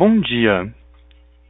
[0.00, 0.66] Bom dia.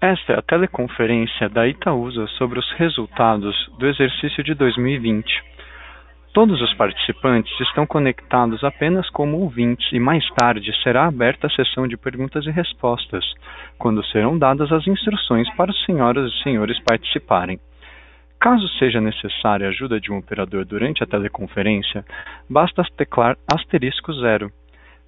[0.01, 5.25] Esta é a teleconferência da Itaúsa sobre os resultados do exercício de 2020.
[6.35, 11.87] Todos os participantes estão conectados apenas como ouvintes e mais tarde será aberta a sessão
[11.87, 13.25] de perguntas e respostas,
[13.79, 17.61] quando serão dadas as instruções para os senhoras e senhores participarem.
[18.41, 22.05] Caso seja necessária a ajuda de um operador durante a teleconferência,
[22.49, 24.51] basta teclar asterisco zero.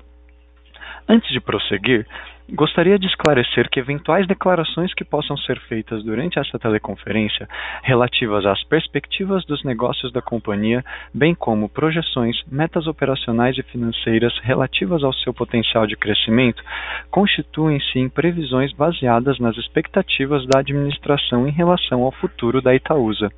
[1.07, 2.07] Antes de prosseguir,
[2.51, 7.47] Gostaria de esclarecer que eventuais declarações que possam ser feitas durante esta teleconferência
[7.83, 15.03] relativas às perspectivas dos negócios da companhia, bem como projeções, metas operacionais e financeiras relativas
[15.03, 16.63] ao seu potencial de crescimento,
[17.11, 23.29] constituem-se em previsões baseadas nas expectativas da administração em relação ao futuro da Itaúsa.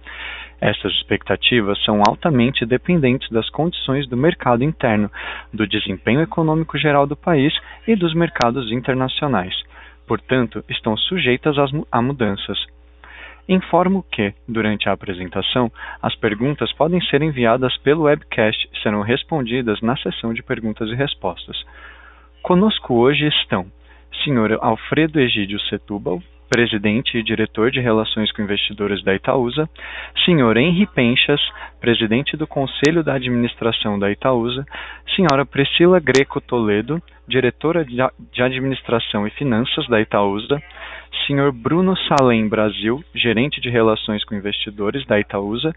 [0.61, 5.09] Essas expectativas são altamente dependentes das condições do mercado interno,
[5.51, 7.51] do desempenho econômico geral do país
[7.87, 9.55] e dos mercados internacionais.
[10.05, 11.55] Portanto, estão sujeitas
[11.91, 12.59] a mudanças.
[13.49, 19.81] Informo que, durante a apresentação, as perguntas podem ser enviadas pelo webcast e serão respondidas
[19.81, 21.57] na sessão de perguntas e respostas.
[22.43, 23.65] Conosco hoje estão
[24.23, 24.59] Sr.
[24.61, 26.21] Alfredo Egídio Setúbal,
[26.51, 29.69] presidente e diretor de Relações com Investidores da Itaúsa,
[30.25, 30.57] Sr.
[30.57, 31.39] Henri Penchas,
[31.79, 34.65] presidente do Conselho da Administração da Itaúsa,
[35.07, 35.45] Sra.
[35.45, 40.61] Priscila Greco Toledo, diretora de Administração e Finanças da Itaúsa,
[41.11, 41.51] Sr.
[41.51, 45.73] Bruno Salem Brasil, gerente de Relações com Investidores da Itaúsa,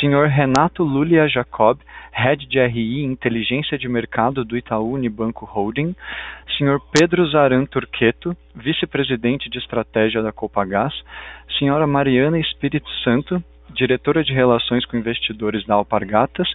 [0.00, 0.26] Sr.
[0.26, 1.78] Renato Lulia Jacob,
[2.12, 5.94] Head de RI Inteligência de Mercado do Itaú Unibanco Holding,
[6.56, 6.80] Sr.
[6.92, 10.92] Pedro Zaran Turqueto, Vice-Presidente de Estratégia da Copagás,
[11.48, 11.86] Sra.
[11.86, 16.48] Mariana Espírito Santo, Diretora de Relações com Investidores da Alpargatas,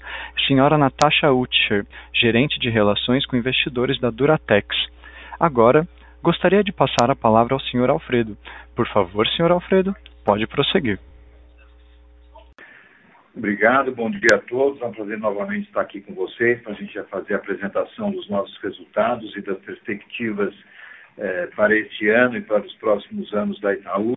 [0.48, 0.78] Sra.
[0.78, 4.76] Natasha Utcher, Gerente de Relações com Investidores da Duratex.
[5.40, 5.88] Agora,
[6.26, 7.92] gostaria de passar a palavra ao Sr.
[7.92, 8.36] Alfredo.
[8.76, 9.52] Por favor, Sr.
[9.52, 11.00] Alfredo, pode prosseguir.
[13.36, 14.82] Obrigado, bom dia a todos.
[14.82, 18.28] É um prazer novamente estar aqui com vocês para a gente fazer a apresentação dos
[18.28, 20.54] nossos resultados e das perspectivas
[21.18, 24.16] eh, para este ano e para os próximos anos da Itaú.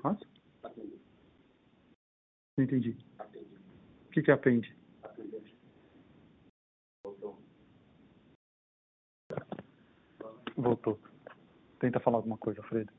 [0.00, 0.26] Faço?
[2.56, 2.96] Não entendi.
[4.06, 4.74] O que, que é.
[7.04, 7.38] Voltou.
[10.56, 11.00] Voltou.
[11.78, 12.92] Tenta falar alguma coisa, Fredo.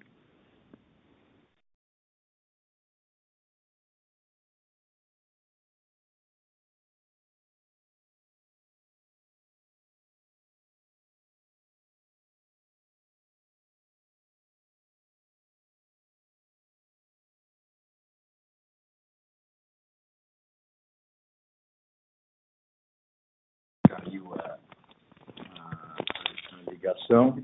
[27.11, 27.35] Ligação.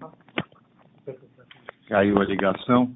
[1.88, 2.96] Caiu a ligação.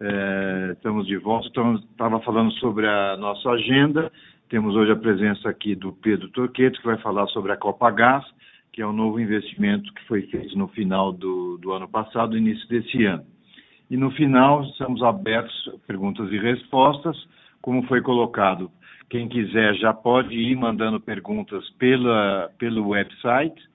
[0.00, 1.48] É, estamos de volta.
[1.48, 4.10] Estava falando sobre a nossa agenda.
[4.48, 8.24] Temos hoje a presença aqui do Pedro Torqueto, que vai falar sobre a Copa Gás,
[8.72, 12.68] que é um novo investimento que foi feito no final do, do ano passado, início
[12.68, 13.24] desse ano.
[13.90, 17.16] E no final, estamos abertos a perguntas e respostas,
[17.60, 18.70] como foi colocado.
[19.08, 23.71] Quem quiser já pode ir mandando perguntas pela, pelo website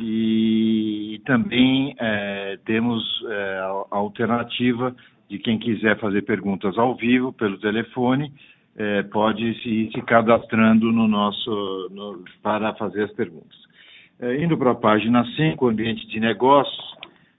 [0.00, 4.94] e também é, temos é, a alternativa
[5.28, 8.32] de quem quiser fazer perguntas ao vivo pelo telefone,
[8.76, 13.56] é, pode se, se cadastrando no nosso no, para fazer as perguntas.
[14.20, 16.94] É, indo para a página 5, ambiente de negócios,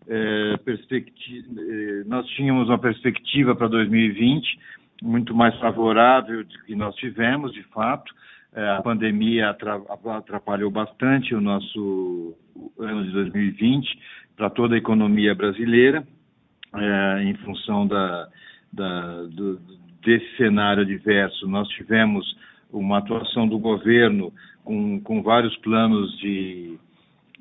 [0.08, 4.60] é, é, nós tínhamos uma perspectiva para 2020
[5.02, 8.14] muito mais favorável do que nós tivemos, de fato.
[8.56, 12.34] É, a pandemia atrapalhou bastante o nosso
[12.80, 14.00] ano de 2020
[14.38, 16.08] para toda a economia brasileira,
[16.74, 18.30] é, em função da,
[18.72, 19.60] da, do,
[20.02, 21.50] desse cenário adverso.
[21.50, 22.26] Nós tivemos
[22.72, 24.32] uma atuação do governo
[24.64, 26.78] com, com vários planos de,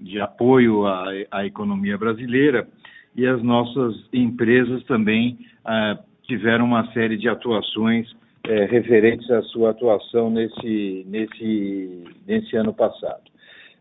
[0.00, 2.67] de apoio à, à, economia brasileira
[3.14, 8.12] e as nossas empresas também ah, tiveram uma série de atuações
[8.49, 13.23] eh, referentes à sua atuação nesse, nesse, nesse ano passado.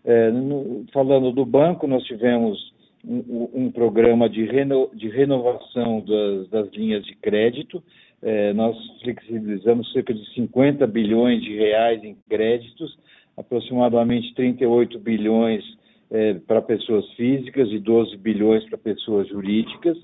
[0.05, 2.73] Eh, no, falando do banco, nós tivemos
[3.05, 7.83] um, um programa de, reno, de renovação das, das, linhas de crédito.
[8.21, 12.97] Eh, nós flexibilizamos cerca de 50 bilhões de reais em créditos
[13.37, 15.63] aproximadamente 38 bilhões
[16.11, 19.97] é, para pessoas físicas e 12 bilhões para pessoas jurídicas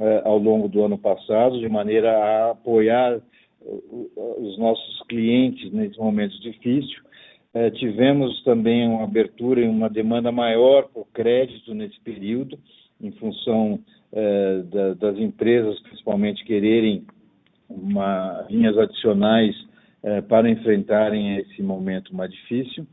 [0.00, 3.20] é, ao longo do ano passado, de maneira a apoiar
[3.68, 7.08] os nossos clientes nesses momentos difíceis.
[7.54, 12.58] É, tivemos também uma abertura e uma demanda maior por crédito nesse período,
[13.00, 13.80] em função
[14.12, 17.04] é, da, das empresas, principalmente, quererem
[17.68, 19.54] uma, linhas adicionais
[20.02, 22.86] eh, para enfrentarem esse momento mais difícil.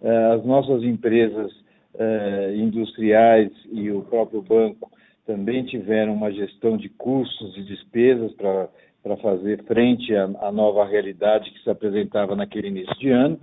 [0.00, 1.52] Eh, as nossas empresas
[1.98, 4.90] eh, industriais e o próprio banco
[5.26, 8.68] também tiveram uma gestão de custos e despesas para
[9.04, 13.38] para fazer frente à, à, nova realidade que se apresentava naquele início de ano.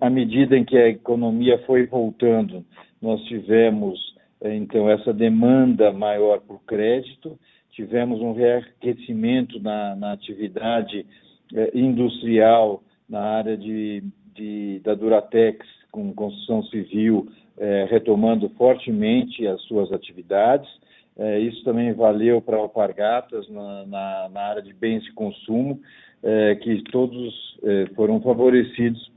[0.00, 2.64] À medida em que a economia foi voltando,
[3.00, 3.98] nós tivemos
[4.42, 7.38] então essa demanda maior por crédito,
[7.70, 11.06] tivemos um reaquecimento na, na atividade
[11.54, 14.02] é, industrial na área de,
[14.34, 17.28] de, da Duratex, com construção civil,
[17.58, 20.68] é, retomando fortemente as suas atividades.
[21.16, 25.80] É, isso também valeu para Alpargatas na, na, na, área de bens de consumo,
[26.22, 29.12] é, que todos é, foram favorecidos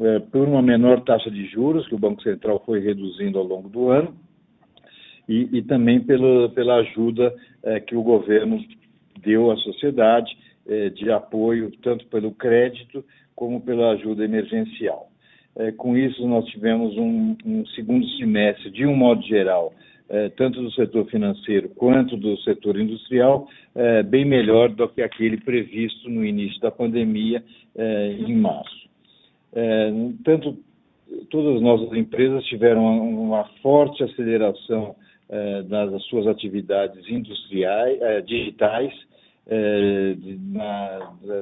[0.00, 3.68] é, por uma menor taxa de juros que o Banco Central foi reduzindo ao longo
[3.68, 4.14] do ano
[5.28, 7.34] e, e também pela, pela ajuda
[7.86, 8.58] que o governo
[9.22, 10.34] deu à sociedade
[10.66, 13.04] é, de apoio, tanto pelo crédito
[13.34, 15.08] como pela ajuda emergencial.
[15.56, 19.89] É, com isso, nós tivemos um, um, segundo semestre, de um modo geral, é,
[20.36, 23.48] tanto do setor financeiro quanto do setor industrial,
[24.06, 27.42] bem melhor do que aquele previsto no início da pandemia,
[28.26, 28.88] em março.
[30.24, 30.58] tanto
[31.30, 34.96] todas as nossas empresas tiveram uma forte aceleração
[35.68, 38.92] das suas atividades industriais, digitais,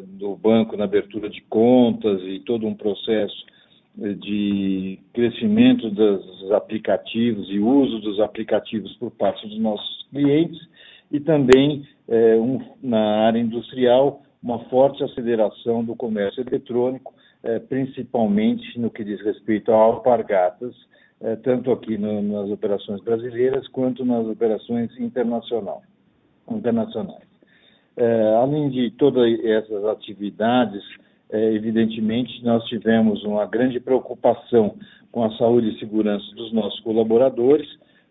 [0.03, 3.47] do banco na abertura de contas e todo um processo
[3.99, 10.59] de crescimento dos aplicativos e uso dos aplicativos por parte dos nossos clientes
[11.11, 17.13] e também é, um, na área industrial uma forte aceleração do comércio eletrônico,
[17.43, 20.75] é, principalmente no que diz respeito a alpargatas,
[21.21, 25.83] é, tanto aqui no, nas operações brasileiras quanto nas operações internacional,
[26.49, 27.27] internacionais.
[28.41, 30.85] Além de todas essas atividades,
[31.31, 34.77] é, evidentemente, nós tivemos uma grande preocupação
[35.13, 37.69] com a saúde e segurança dos nossos colaboradores.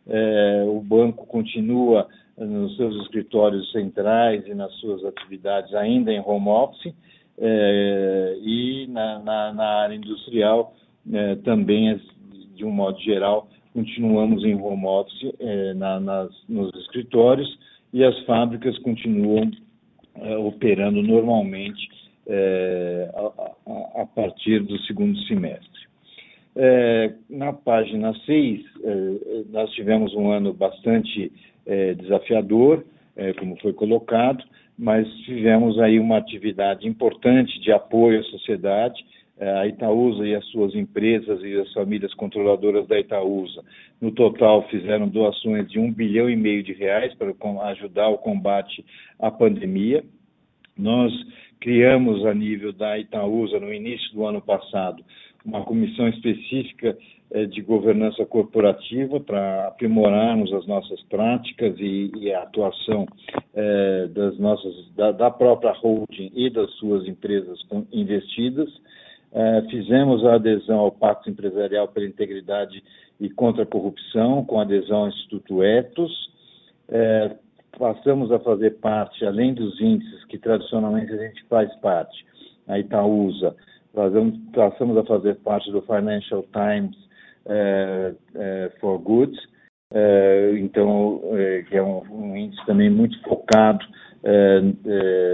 [0.08, 2.08] É, o banco continua
[2.38, 6.94] nos seus escritórios centrais e nas suas atividades ainda em home office,
[7.40, 10.76] é, e na, na, na, área industrial
[11.12, 12.00] é, também,
[12.56, 15.34] de um modo geral, continuamos em home office
[15.76, 17.48] na, nas, nos escritórios
[17.94, 19.52] e as fábricas continuam
[20.40, 21.88] operando normalmente
[22.28, 25.88] é, a, a, partir do segundo semestre.
[26.56, 31.32] É, na página 6, é, nós tivemos um ano bastante
[31.66, 32.84] é, desafiador,
[33.16, 34.44] é, como foi colocado,
[34.78, 39.06] mas tivemos aí uma atividade importante de apoio à sociedade,
[39.40, 43.64] a Itaúsa e as suas empresas e as famílias controladoras da Itaúsa,
[44.02, 47.32] no total, fizeram doações de um bilhão e meio de reais para
[47.70, 48.84] ajudar o combate
[49.20, 50.04] à pandemia.
[50.76, 51.14] Nós
[51.60, 55.04] criamos, a nível da Itaúsa, no início do ano passado,
[55.46, 56.98] uma comissão específica
[57.32, 63.06] eh, de governança corporativa para aprimorarmos as nossas práticas e, e a atuação
[63.54, 67.60] eh, das nossas, da, da, própria holding e das suas empresas
[67.92, 68.70] investidas.
[69.34, 72.82] É, fizemos a adesão ao Pacto Empresarial pela Integridade
[73.20, 76.32] e contra a Corrupção, com adesão ao Instituto Etos.
[77.78, 82.26] Passamos a fazer parte, além dos índices que tradicionalmente a gente faz parte,
[82.68, 83.56] a Itaúsa,
[84.54, 86.96] passamos a fazer parte do Financial Times
[88.80, 89.40] for Goods,
[90.60, 91.22] então,
[91.70, 93.86] que é um, um, índice também muito focado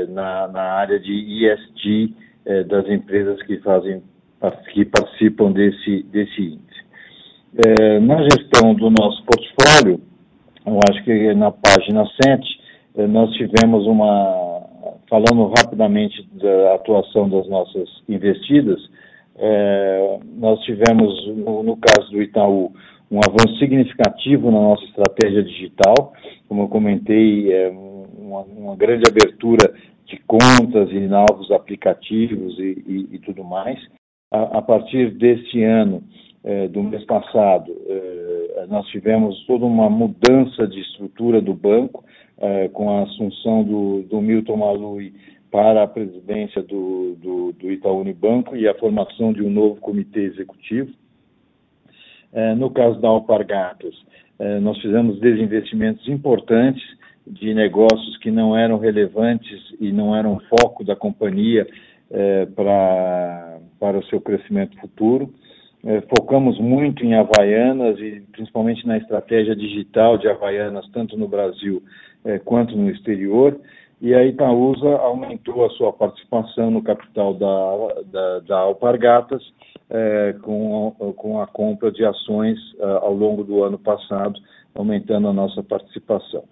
[0.10, 2.16] na, na, área de ESG
[2.68, 4.04] das empresas que fazem
[4.74, 6.84] que participam desse, desse índice.
[8.02, 10.00] na gestão do nosso portfólio,
[10.66, 12.60] eu acho que na página 7,
[12.96, 14.64] eh, nós tivemos uma,
[15.10, 18.80] falando rapidamente da atuação das nossas investidas,
[19.36, 22.72] é, nós tivemos, no, no, caso do Itaú,
[23.10, 26.14] um avanço significativo na nossa estratégia digital,
[26.48, 29.74] como eu comentei, é, uma, uma, grande abertura
[30.06, 33.80] de contas e novos aplicativos e, e, e tudo mais.
[34.32, 36.04] A, a, partir deste ano,
[36.72, 42.04] do mês passado, é, nós tivemos toda uma mudança de estrutura do banco,
[42.38, 45.14] é, com a assunção do, do Milton Malui
[45.52, 50.22] para a presidência do, do, do Itaú Unibanco e a formação de um novo comitê
[50.22, 50.92] executivo.
[52.34, 53.94] É, no caso da Alpargatas,
[54.40, 56.84] é, nós fizemos desinvestimentos importantes
[57.26, 61.68] de negócios que não eram relevantes e não eram foco da companhia
[62.10, 65.32] é, para, para o seu crescimento futuro.
[65.86, 71.84] É, focamos muito em Havaianas e principalmente na estratégia digital de Havaianas, tanto no Brasil
[72.24, 73.60] é, quanto no exterior,
[74.02, 79.44] e a Itaúsa aumentou a sua participação no capital da, da, da Alpargatas
[79.90, 82.58] é, com, com a compra de ações
[83.02, 84.40] ao longo do ano passado,
[84.74, 86.44] aumentando a nossa participação.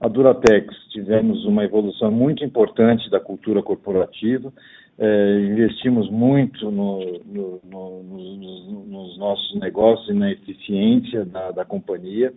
[0.00, 4.52] A Duratex tivemos uma evolução muito importante da cultura corporativa,
[4.98, 11.64] é, investimos muito no, no, no, nos, nos, nossos negócios e na eficiência da, da
[11.64, 12.32] companhia.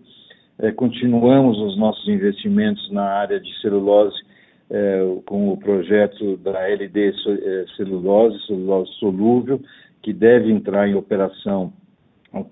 [0.60, 4.16] É, continuamos os nossos investimentos na área de celulose
[4.70, 9.62] é, com o projeto da LD é, Celulose, celulose solúvel,
[10.02, 11.74] que deve entrar em operação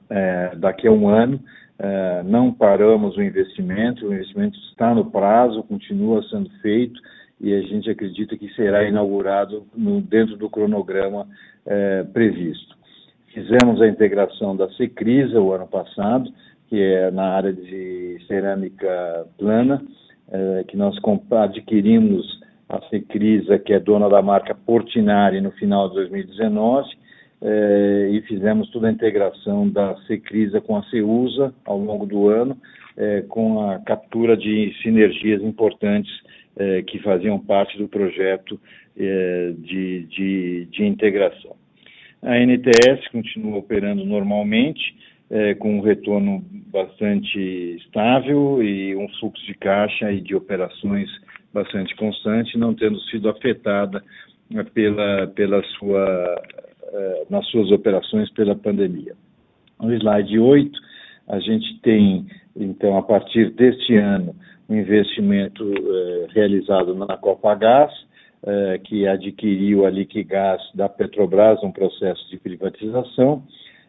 [0.10, 1.39] é, daqui a um ano.
[1.79, 7.00] É, não paramos o investimento, o investimento está no prazo, continua sendo feito
[7.44, 11.28] e a gente acredita que será inaugurado no, dentro do cronograma
[11.66, 12.74] é, previsto.
[13.34, 16.32] Fizemos a integração da Secrisa o ano passado,
[16.70, 19.84] que é na área de cerâmica plana,
[20.32, 20.98] é, que nós
[21.32, 26.88] adquirimos a Secrisa, que é dona da marca Portinari, no final de 2019,
[27.42, 32.58] é, e fizemos toda a integração da Secrisa com a Ceusa ao longo do ano,
[33.28, 36.14] com a captura de sinergias importantes
[36.57, 38.60] é, que faziam parte do projeto
[38.98, 41.55] é, de, de, de, integração.
[42.22, 44.95] A NTS continua operando normalmente,
[45.29, 47.39] é, com um retorno bastante
[47.77, 51.10] estável e um fluxo de caixa e de operações
[51.53, 54.03] bastante constante, não tendo sido afetada
[54.74, 56.41] pela, pela sua,
[57.29, 59.13] nas suas operações pela pandemia.
[59.79, 60.79] No slide 8,
[61.27, 62.25] a gente tem,
[62.56, 64.36] então, a partir deste ano,
[64.70, 67.92] um investimento eh, realizado na Copagás,
[68.46, 73.44] eh, que adquiriu a Liquigás da Petrobras, um processo de privatização.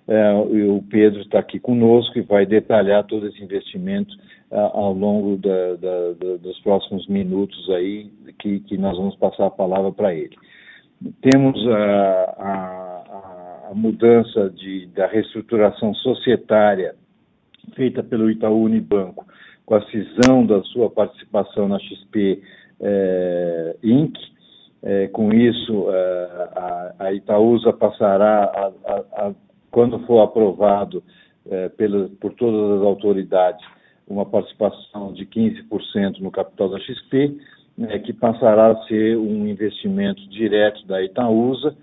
[0.06, 4.14] Eh, o Pedro está aqui conosco e vai detalhar todo esse investimento
[4.50, 9.50] ao longo da, da, da, dos próximos minutos aí, que, que nós vamos passar a
[9.50, 10.36] palavra para ele.
[11.20, 16.94] Temos a, a, a mudança de, da reestruturação societária
[17.74, 19.26] feita pelo Itaú Unibanco,
[19.64, 22.42] com a cisão da sua participação na XP
[22.80, 24.16] é, Inc.
[24.82, 29.32] É, com isso, é, a, a, Itaúsa passará, a, a,
[29.70, 31.02] quando for aprovado
[31.76, 33.64] pela, por todas as autoridades,
[34.08, 37.36] uma participação de 15% no capital da XP,
[38.04, 41.76] que passará a ser um investimento direto da Itaúsa,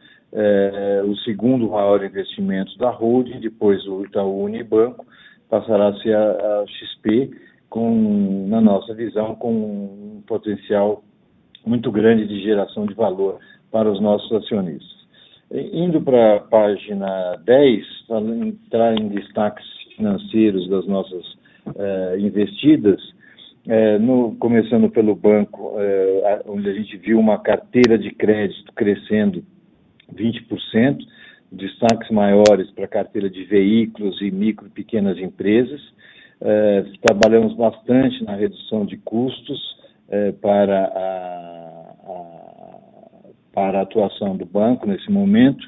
[1.05, 5.05] o segundo maior investimento da holding, depois o Itaú Unibanco,
[5.51, 6.31] passará a ser a,
[6.61, 7.29] a XP,
[7.69, 11.03] com, na nossa visão, com um potencial
[11.65, 13.37] muito grande de geração de valor
[13.69, 14.89] para os nossos acionistas.
[15.51, 19.65] Indo para a página 10, para entrar em destaques
[19.97, 21.25] financeiros das nossas
[21.75, 23.01] eh, investidas,
[23.67, 29.43] eh, no, começando pelo banco, eh, onde a gente viu uma carteira de crédito crescendo
[30.15, 31.05] 20%,
[31.51, 35.81] destaques maiores para a carteira de veículos e micro e pequenas empresas,
[36.39, 39.77] é, trabalhamos bastante na redução de custos
[40.09, 45.63] é, para, a, a, para a atuação do banco nesse momento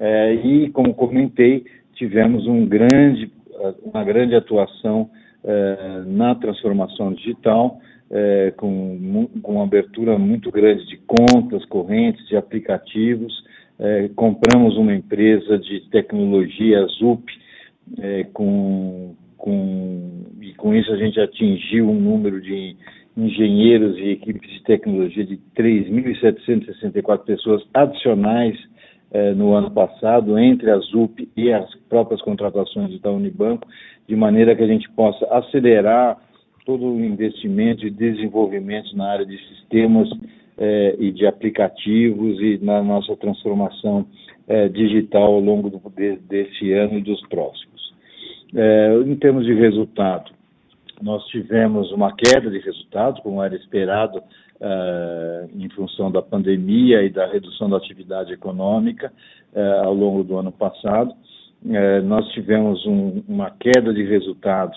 [0.00, 3.30] é, e, como comentei, tivemos um grande,
[3.82, 5.10] uma grande atuação
[6.06, 7.80] na transformação digital,
[8.56, 13.32] com, com uma abertura muito grande de contas correntes, de aplicativos.
[13.78, 17.24] É, compramos uma empresa de tecnologia, Zup,
[17.98, 22.76] é, com, com, e com isso a gente atingiu um número de
[23.16, 28.56] engenheiros e equipes de tecnologia de 3.764 pessoas adicionais
[29.10, 33.66] é, no ano passado, entre a ZUP e as próprias contratações da Unibanco,
[34.06, 36.18] de maneira que a gente possa acelerar
[36.64, 40.08] todo o investimento e desenvolvimento na área de sistemas
[40.58, 44.04] é, e de aplicativos e na nossa transformação
[44.48, 47.94] é, digital ao longo do, de, desse ano e dos próximos.
[48.54, 50.32] É, em termos de resultado,
[51.00, 54.20] nós tivemos uma queda de resultados, como era esperado,
[55.54, 59.12] em função da pandemia e da redução da atividade econômica
[59.84, 61.14] ao longo do ano passado.
[62.02, 64.76] Nós tivemos um, uma queda de resultados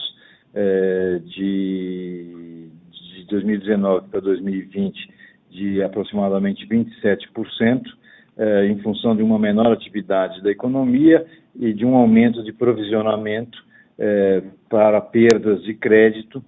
[1.25, 2.69] de,
[3.15, 5.21] de 2019 para 2020
[5.51, 7.84] de aproximadamente 27%,
[8.67, 11.24] em função de uma menor atividade da economia
[11.55, 13.63] e de um aumento de provisionamento
[14.70, 16.43] para perdas de crédito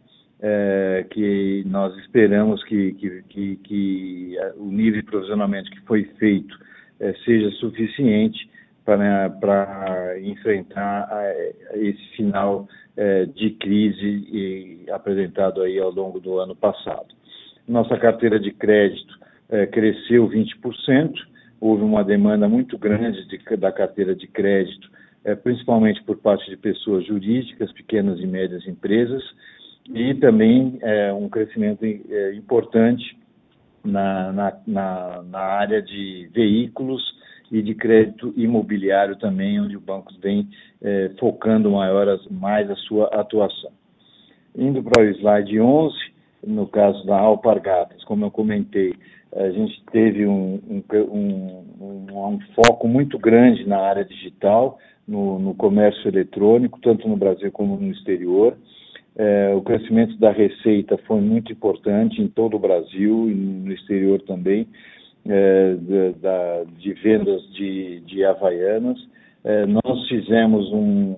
[0.45, 6.53] é, que nós esperamos que, que, que, que, o nível de provisionamento que foi feito
[6.99, 8.49] é, seja suficiente
[8.83, 12.67] para, para enfrentar a, esse final
[13.33, 17.07] de crise apresentado aí ao longo do ano passado.
[17.67, 19.17] Nossa carteira de crédito
[19.49, 21.13] é, cresceu 20%,
[21.61, 24.89] houve uma demanda muito grande de, da carteira de crédito,
[25.23, 29.23] é, principalmente por parte de pessoas jurídicas, pequenas e médias empresas,
[29.93, 33.17] e também é, um crescimento é, importante
[33.83, 37.01] na, na, na, na, área de veículos
[37.51, 40.47] e de crédito imobiliário também, onde o banco vem
[40.81, 43.71] é, focando maior, mais a sua atuação.
[44.55, 45.95] Indo para o slide 11,
[46.45, 48.93] no caso da Alpargatas, como eu comentei,
[49.35, 50.83] a gente teve um, um,
[51.81, 57.51] um, um foco muito grande na área digital, no, no comércio eletrônico, tanto no Brasil
[57.51, 58.55] como no exterior.
[59.15, 64.21] É, o crescimento da receita foi muito importante em todo o Brasil e no exterior
[64.21, 64.67] também,
[65.27, 68.99] é, de, da, de, vendas de, de Havaianas.
[69.43, 71.15] É, nós fizemos um,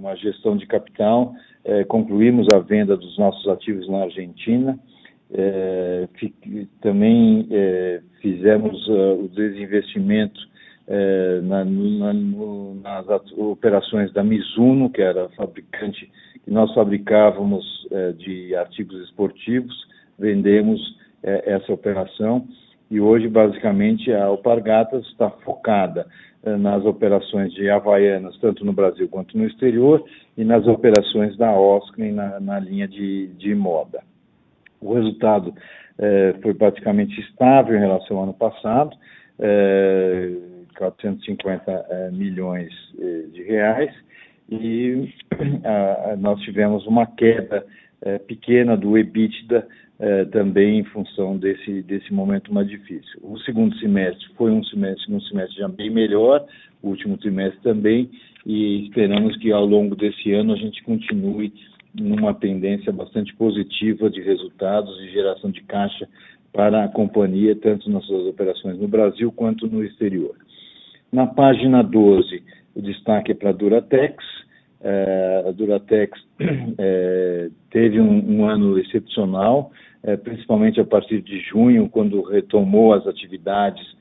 [0.00, 4.78] uma gestão de capital, é, concluímos a venda dos nossos ativos na Argentina,
[5.32, 6.08] é,
[6.80, 10.50] também é, fizemos uh, o desinvestimento
[11.44, 16.10] na, na, no, nas operações da Mizuno, que era fabricante
[16.44, 17.64] que nós fabricávamos
[18.18, 19.72] de artigos esportivos,
[20.18, 20.80] vendemos
[21.22, 22.44] essa operação.
[22.90, 26.08] E hoje basicamente a Alpargatas está focada
[26.44, 30.02] nas operações de Havaianas, tanto no Brasil quanto no exterior,
[30.36, 34.02] e nas operações da Oscar na, na linha de, de moda.
[34.80, 35.54] O resultado
[36.42, 38.96] foi praticamente estável em relação ao ano passado,
[40.78, 42.70] 450 milhões
[43.32, 43.94] de reais,
[44.50, 45.12] e
[45.62, 47.64] a, nós tivemos uma queda
[48.02, 49.66] é, pequena do EBITDA
[49.98, 53.20] é, também em função desse, desse momento mais difícil.
[53.22, 56.46] O segundo semestre foi um semestre, um semestre já bem melhor,
[56.82, 58.10] o último trimestre também,
[58.46, 61.52] e esperamos que ao longo desse ano a gente continue
[61.94, 66.08] numa tendência bastante positiva de resultados e geração de caixa
[66.52, 70.34] para a companhia, tanto nas suas operações no Brasil quanto no exterior.
[71.12, 72.42] Na página 12,
[72.74, 74.24] o destaque é para a Duratex.
[74.82, 76.18] É, a Duratex
[76.78, 79.70] é, teve um, um, ano excepcional,
[80.02, 83.98] é, principalmente a partir de junho, quando retomou as atividades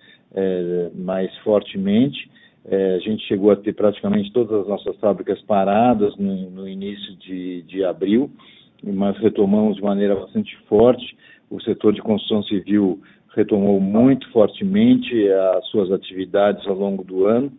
[0.93, 2.29] mais fortemente.
[2.71, 7.63] A gente chegou a ter praticamente todas as nossas fábricas paradas no, no início de,
[7.63, 8.29] de abril,
[8.83, 11.17] mas retomamos de maneira bastante forte.
[11.49, 13.01] O setor de construção civil
[13.35, 17.51] retomou muito fortemente as suas atividades ao longo do ano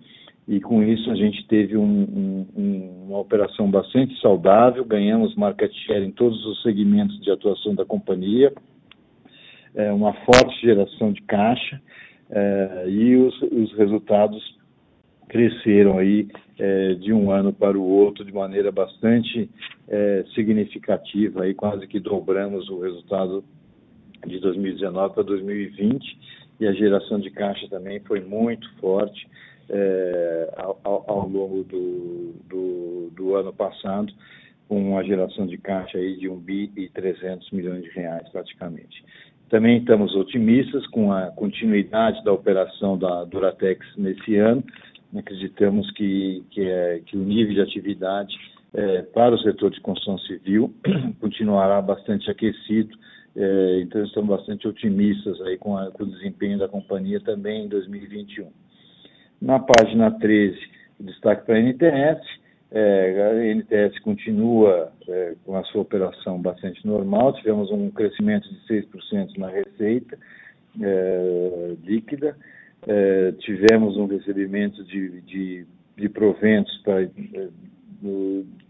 [0.48, 6.04] e com isso a gente teve um, um, uma operação bastante saudável, ganhamos market share
[6.04, 8.52] em todos os segmentos de atuação da companhia,
[9.74, 11.80] é, uma forte geração de caixa
[12.30, 14.58] é, e os, os, resultados
[15.28, 19.48] cresceram aí é, de um ano para o outro de maneira bastante
[19.88, 23.44] é, significativa, aí quase que dobramos o resultado
[24.26, 26.18] de 2019 para 2020
[26.60, 29.26] e a geração de caixa também foi muito forte
[29.70, 34.12] é, ao, ao, longo do, do, do, ano passado,
[34.68, 39.04] com uma geração de caixa aí de 1 bi e 300 milhões de reais praticamente.
[39.48, 44.62] Também estamos otimistas com a continuidade da operação da Duratex nesse ano.
[45.16, 48.36] Acreditamos que, que, é, que o nível de atividade
[48.72, 50.72] é, para o setor de construção civil
[51.20, 52.96] continuará bastante aquecido,
[53.36, 57.68] é, então estamos bastante otimistas aí com, a, com, o desempenho da companhia também em
[57.68, 58.48] 2021.
[59.40, 60.58] Na página 13,
[61.00, 62.20] destaque para a NTS,
[62.72, 68.60] é, a NTS continua é, com a sua operação bastante normal, tivemos um crescimento de
[68.68, 70.18] 6% na receita
[70.80, 72.36] é, líquida,
[72.86, 77.48] é, tivemos um recebimento de, de, de proventos para, é,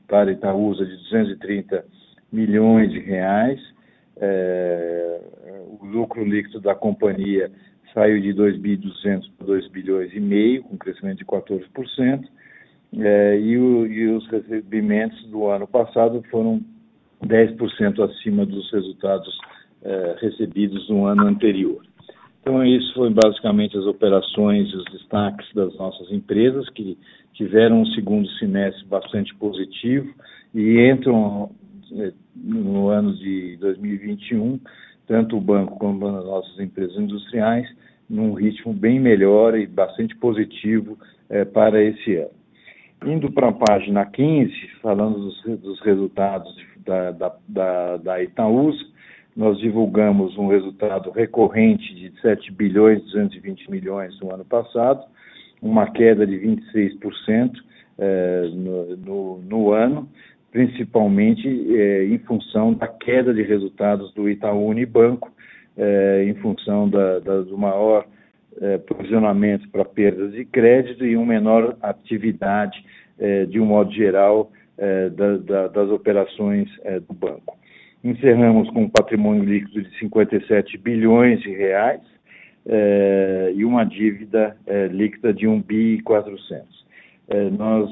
[0.06, 1.84] para Itaúsa de 230
[2.32, 3.60] milhões de reais,
[4.18, 5.20] é,
[5.80, 7.50] o lucro líquido da companhia
[7.92, 12.24] saiu de 2.200 para 2 bilhões e meio, com crescimento de 14%,
[12.98, 16.60] é, e, o, e, os recebimentos do ano passado foram
[17.24, 19.38] 10% acima dos resultados
[19.82, 21.82] é, recebidos no ano anterior.
[22.40, 26.98] Então, isso foi basicamente as operações e os destaques das nossas empresas, que
[27.34, 30.12] tiveram um segundo semestre bastante positivo
[30.54, 31.50] e entram
[31.92, 34.58] é, no ano de 2021,
[35.10, 37.68] tanto o banco como as nossas empresas industriais,
[38.08, 40.96] num ritmo bem melhor e bastante positivo
[41.28, 42.30] é, para esse ano.
[43.04, 46.54] Indo para a página 15, falando dos, dos resultados
[46.86, 48.78] da, da, da, da Itaúsa,
[49.34, 55.04] nós divulgamos um resultado recorrente de 7 bilhões e 220 milhões no ano passado,
[55.60, 57.50] uma queda de 26%
[57.98, 60.08] eh, no, no, no, ano,
[60.50, 65.32] principalmente eh, em função da queda de resultados do Itaú Unibanco,
[65.76, 68.04] eh, em função da, da, do maior
[68.60, 72.84] eh, provisionamento para perdas de crédito e uma menor atividade,
[73.50, 76.70] de um modo geral, da, da, das operações
[77.06, 77.54] do banco.
[78.02, 82.00] Encerramos com um patrimônio líquido de 57 bilhões de reais
[83.54, 84.56] e uma dívida
[84.90, 86.86] líquida de 1 bi e 400.
[87.58, 87.90] nós,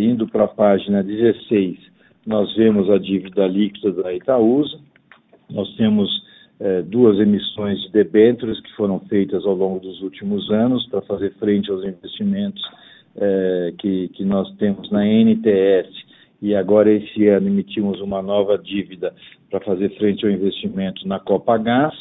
[0.00, 1.78] indo para a página 16,
[2.26, 4.78] nós vemos a dívida líquida da Itaúsa,
[5.48, 6.10] nós temos
[6.58, 11.34] é, duas emissões de debêntures que foram feitas ao longo dos últimos anos para fazer
[11.34, 12.62] frente aos investimentos
[13.16, 15.88] é, que, que nós temos na NTS
[16.40, 19.14] e agora esse ano emitimos uma nova dívida
[19.50, 21.94] para fazer frente ao investimento na Copa Gás.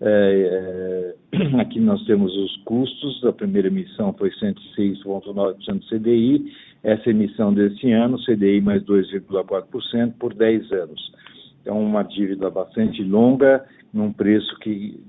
[0.00, 7.52] É, é, aqui nós temos os custos, a primeira emissão foi 106,9% CDI, essa emissão
[7.52, 11.12] desse ano, CDI mais 2,4% por 10 anos.
[11.60, 15.00] Então, uma dívida bastante longa num preço que,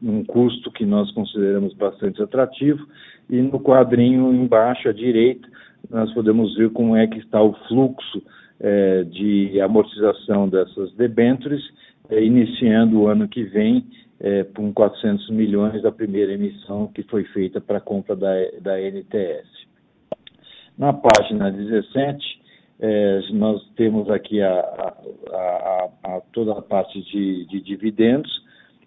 [0.00, 2.86] num custo que nós consideramos bastante atrativo.
[3.28, 5.48] E no quadrinho embaixo à direita,
[5.90, 8.22] nós podemos ver como é que está o fluxo
[8.60, 11.62] é, de amortização dessas debêntures,
[12.08, 13.84] é, iniciando o ano que vem
[14.20, 18.78] é, com 400 milhões da primeira emissão que foi feita para a compra da, da
[18.80, 19.63] NTS.
[20.76, 22.42] Na página 17,
[22.80, 28.42] é, nós temos aqui a, a, a, toda a parte de, de dividendos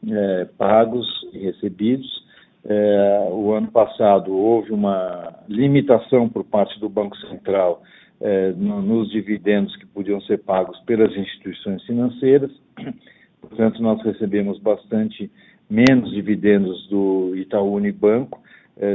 [0.05, 2.25] é, pagos e recebidos.
[2.65, 7.81] É, o ano passado houve uma limitação por parte do Banco Central
[8.19, 12.51] é, no, nos dividendos que podiam ser pagos pelas instituições financeiras.
[13.39, 15.31] Portanto, nós recebemos bastante
[15.69, 18.41] menos dividendos do Itaú Unibanco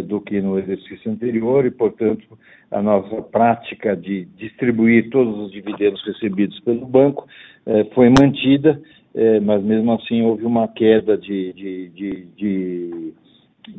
[0.07, 2.39] do que no exercício anterior e, portanto,
[2.73, 7.27] a nossa prática de distribuir todos os dividendos recebidos pelo banco
[7.67, 8.81] eh, foi mantida,
[9.15, 13.15] eh, mas mesmo assim houve uma queda de, de, de, de,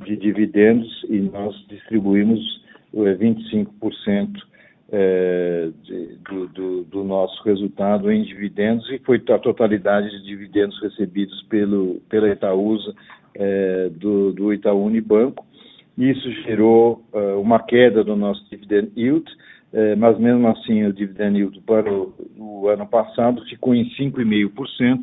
[0.05, 2.63] de dividendos e nós distribuímos
[2.93, 4.29] 25%
[6.29, 11.99] do, do, do, nosso resultado em dividendos e foi a totalidade de dividendos recebidos pelo,
[12.07, 12.93] pela Itaúsa
[13.99, 15.47] do, do Itaú Unibanco
[15.97, 19.29] isso gerou uh, uma queda do nosso dividend yield,
[19.73, 25.01] uh, mas mesmo assim o dividend yield para o, o ano passado ficou em 5,5%,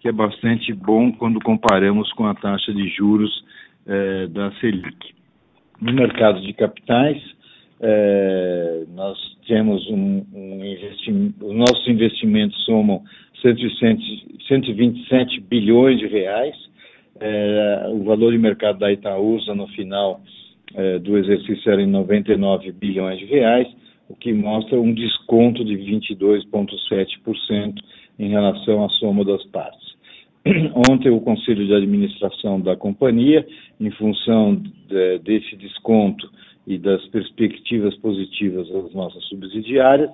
[0.00, 3.44] que é bastante bom quando comparamos com a taxa de juros
[3.86, 5.14] uh, da Selic.
[5.80, 7.20] No mercado de capitais,
[8.94, 13.02] nós temos um, um investimento, os nossos investimentos somam
[13.40, 16.54] 127 bilhões de reais,
[17.20, 20.20] é, o valor de mercado da Itaúsa no final
[20.74, 23.68] é, do exercício era em 99 bilhões de reais,
[24.08, 27.74] o que mostra um desconto de 22,7%
[28.18, 29.90] em relação à soma das partes.
[30.90, 33.46] Ontem, o Conselho de Administração da companhia,
[33.78, 36.30] em função de, desse desconto
[36.66, 40.10] e das perspectivas positivas das nossas subsidiárias,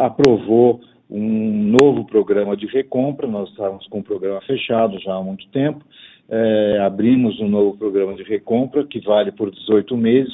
[0.00, 3.26] aprovou um novo programa de recompra.
[3.26, 5.84] Nós estávamos com o programa fechado já há muito tempo
[6.28, 10.32] é, abrimos um novo programa de recompra que vale por 18 meses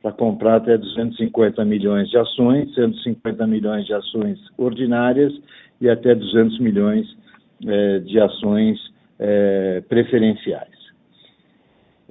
[0.00, 5.32] para comprar até 250 milhões de ações, 150 milhões de ações ordinárias
[5.80, 7.06] e até 200 milhões
[7.66, 8.78] é, de ações
[9.18, 10.82] é, preferenciais.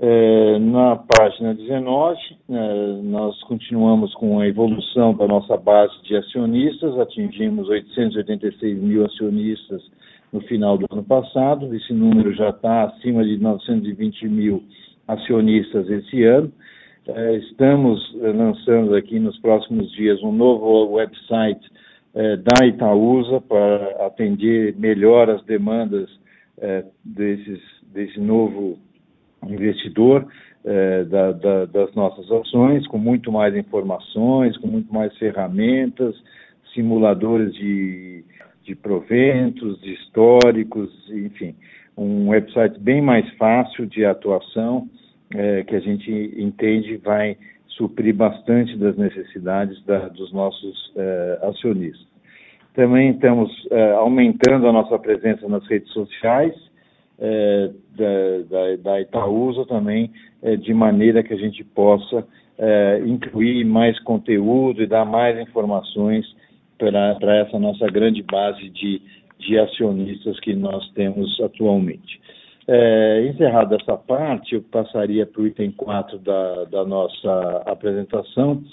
[0.03, 2.17] É, na página 19,
[2.49, 9.83] é, nós continuamos com a evolução da nossa base de acionistas, atingimos 886 mil acionistas
[10.31, 14.63] no final do ano passado, esse número já está acima de 920 mil
[15.07, 16.51] acionistas esse ano.
[17.07, 21.61] É, estamos lançando aqui nos próximos dias um novo website
[22.13, 26.09] da Itaúsa para atender melhor as demandas
[27.05, 27.61] desses,
[27.93, 28.77] desse novo
[29.47, 30.27] investidor
[30.63, 36.15] eh, da, da, das nossas ações, com muito mais informações, com muito mais ferramentas,
[36.71, 38.23] simuladores de,
[38.63, 41.55] de proventos, de históricos, enfim,
[41.97, 44.87] um website bem mais fácil de atuação,
[45.33, 52.07] eh, que a gente entende vai suprir bastante das necessidades da, dos nossos eh, acionistas.
[52.73, 53.51] Também estamos
[53.97, 56.55] aumentando a nossa presença nas redes sociais,
[57.21, 62.25] é, da, da, da, Itaúsa também, é, de maneira que a gente possa
[62.57, 66.25] é, incluir mais conteúdo e dar mais informações
[67.19, 69.01] para essa nossa grande base de,
[69.37, 72.19] de acionistas que nós temos atualmente.
[72.67, 78.63] É, encerrada essa parte, eu passaria para o item 4 da, da nossa apresentação,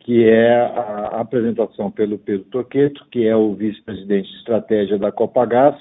[0.00, 5.76] que é a apresentação pelo Pedro Toqueto, que é o vice-presidente de estratégia da Copagás,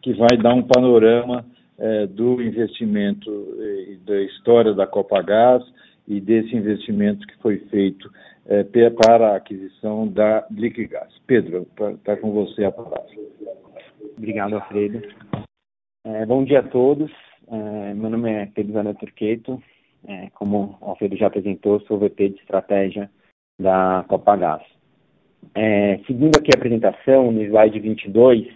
[0.00, 1.44] que vai dar um panorama
[1.78, 3.30] é, do investimento
[3.88, 5.64] e da história da Copagás
[6.06, 8.10] e desse investimento que foi feito
[8.46, 11.12] é, para a aquisição da Liquigás.
[11.26, 13.06] Pedro, está tá com você a palavra.
[14.16, 15.02] Obrigado, Alfredo.
[16.04, 17.10] É, bom dia a todos.
[17.50, 19.62] É, meu nome é Pedro Zana Turqueto.
[20.06, 23.10] É, como o Alfredo já apresentou, sou VP de estratégia
[23.60, 24.62] da Copagás.
[25.54, 28.48] É, seguindo aqui a apresentação, no slide 22,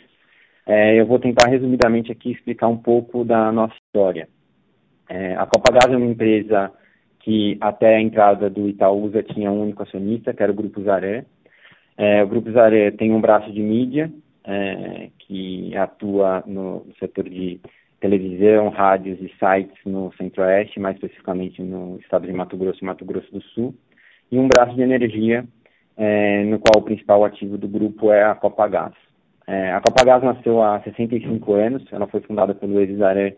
[0.66, 4.28] é, eu vou tentar resumidamente aqui explicar um pouco da nossa história.
[5.08, 6.72] É, a Copagás é uma empresa
[7.26, 11.24] que até a entrada do Itaúsa tinha um único acionista, que era o Grupo Zaré.
[11.98, 14.12] É, o Grupo Zaré tem um braço de mídia
[14.44, 17.58] é, que atua no setor de
[17.98, 23.04] televisão, rádios e sites no Centro-Oeste, mais especificamente no estado de Mato Grosso e Mato
[23.04, 23.74] Grosso do Sul,
[24.30, 25.44] e um braço de energia,
[25.96, 28.94] é, no qual o principal ativo do grupo é a Copagás.
[29.48, 33.34] É, a Copagás nasceu há 65 anos, ela foi fundada pelo Elisaré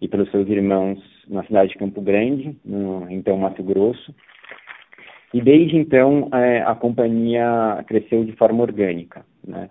[0.00, 4.14] e pelos seus irmãos na cidade de Campo Grande, no então Mato Grosso.
[5.32, 9.24] E desde então é, a companhia cresceu de forma orgânica.
[9.46, 9.68] Né?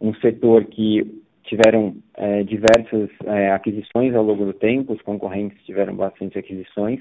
[0.00, 5.94] Um setor que tiveram é, diversas é, aquisições ao longo do tempo, os concorrentes tiveram
[5.94, 7.00] bastante aquisições.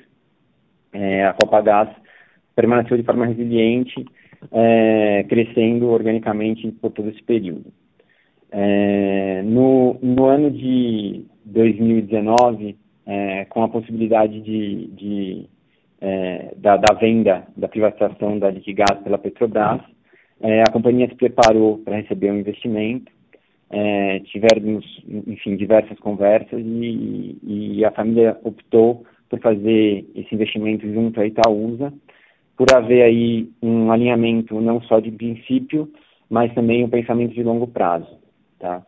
[0.91, 1.89] É, a Copagás
[2.55, 4.05] permaneceu de forma resiliente,
[4.51, 7.71] é, crescendo organicamente por todo esse período.
[8.55, 15.45] É, no, no ano de 2019, é, com a possibilidade de, de
[15.99, 19.81] é, da, da, venda, da privatização da Liquigás pela Petrobras,
[20.39, 23.11] é, a companhia se preparou para receber um investimento,
[23.71, 24.85] é, tivemos,
[25.25, 31.91] enfim, diversas conversas e, e, a família optou por fazer esse investimento junto à Itaúsa,
[32.55, 35.91] por haver aí um alinhamento não só de princípio,
[36.29, 38.21] mas também um pensamento de longo prazo.
[38.63, 38.81] Tá?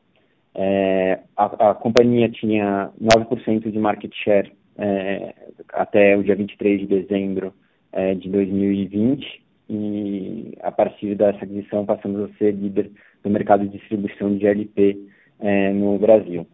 [0.55, 5.33] É, a, a, companhia tinha 9% de market share é,
[5.73, 7.53] até o dia 23 de dezembro
[7.91, 12.89] é, de 2020 e a partir dessa aquisição passamos a ser líder
[13.21, 14.97] no mercado de distribuição de LP
[15.41, 16.47] é, no Brasil.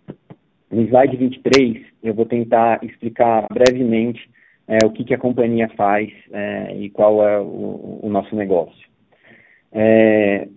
[0.72, 4.28] No slide 23 eu vou tentar explicar brevemente
[4.68, 8.90] é, o que, que, a companhia faz é, e qual é o, o nosso negócio.
[9.72, 10.48] É,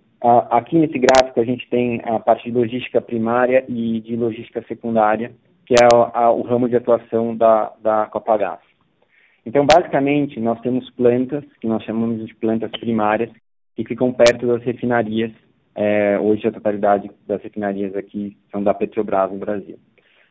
[0.49, 5.31] aqui nesse gráfico a gente tem a parte de logística primária e de logística secundária,
[5.65, 5.87] que é
[6.29, 8.59] o ramo de atuação da, da Copagás.
[9.45, 13.29] Então, basicamente, nós temos plantas, que nós chamamos de plantas primárias,
[13.75, 15.31] que ficam perto das refinarias.
[15.75, 19.77] É, hoje, a totalidade das refinarias aqui são da Petrobras no Brasil.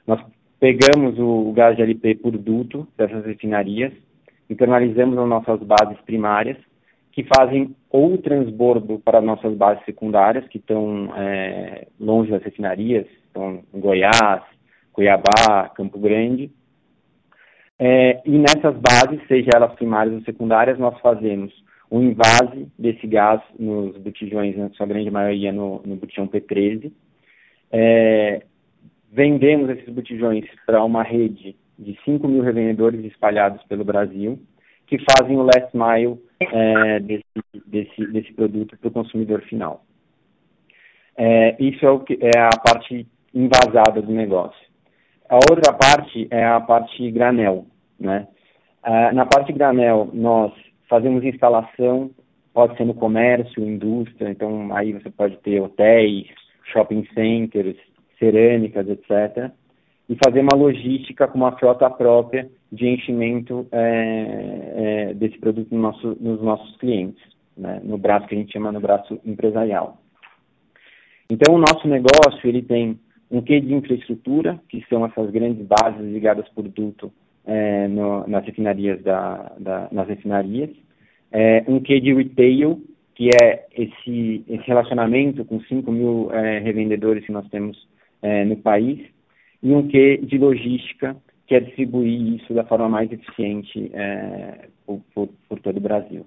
[0.06, 0.20] Nós
[0.58, 3.92] pegamos o, gás de LP por duto dessas refinarias,
[4.50, 6.56] internalizamos nas nossas bases primárias,
[7.14, 13.62] que fazem ou transbordo para nossas bases secundárias, que estão é, longe das refinarias, estão
[13.72, 14.42] em Goiás,
[14.92, 16.50] Cuiabá, Campo Grande.
[17.78, 21.54] É, e nessas bases, seja elas primárias ou secundárias, nós fazemos
[21.88, 26.90] o invase desse gás nos botijões, na sua grande maioria no, no botijão P13.
[27.70, 28.42] É,
[29.12, 34.36] vendemos esses botijões para uma rede de 5 mil revendedores espalhados pelo Brasil,
[34.86, 37.24] que fazem o last mile é, desse,
[37.66, 39.84] desse, desse produto para o consumidor final.
[41.16, 44.64] É, isso é, o que, é a parte invasada do negócio.
[45.28, 47.66] A outra parte é a parte granel,
[47.98, 48.28] né?
[49.14, 50.52] Na parte granel, nós
[50.90, 52.10] fazemos instalação,
[52.52, 56.26] pode ser no comércio, indústria, então aí você pode ter hotéis,
[56.72, 57.76] shopping centers,
[58.18, 59.50] cerâmicas, etc.
[60.08, 65.80] E fazer uma logística com uma frota própria de enchimento é, é, desse produto no
[65.80, 67.22] nosso, nos nossos clientes,
[67.56, 69.98] né, no braço que a gente chama no braço empresarial.
[71.30, 72.98] Então, o nosso negócio ele tem
[73.30, 77.12] um quê de infraestrutura, que são essas grandes bases ligadas por duto
[77.46, 80.70] é, no, nas refinarias da, da, nas refinarias,
[81.32, 82.82] é, um quê de retail,
[83.14, 87.88] que é esse, esse relacionamento com 5 mil é, revendedores que nós temos
[88.20, 89.00] é, no país,
[89.62, 95.28] e um quê de logística, que é distribuir isso da forma mais eficiente é, por,
[95.48, 96.26] por, todo o Brasil.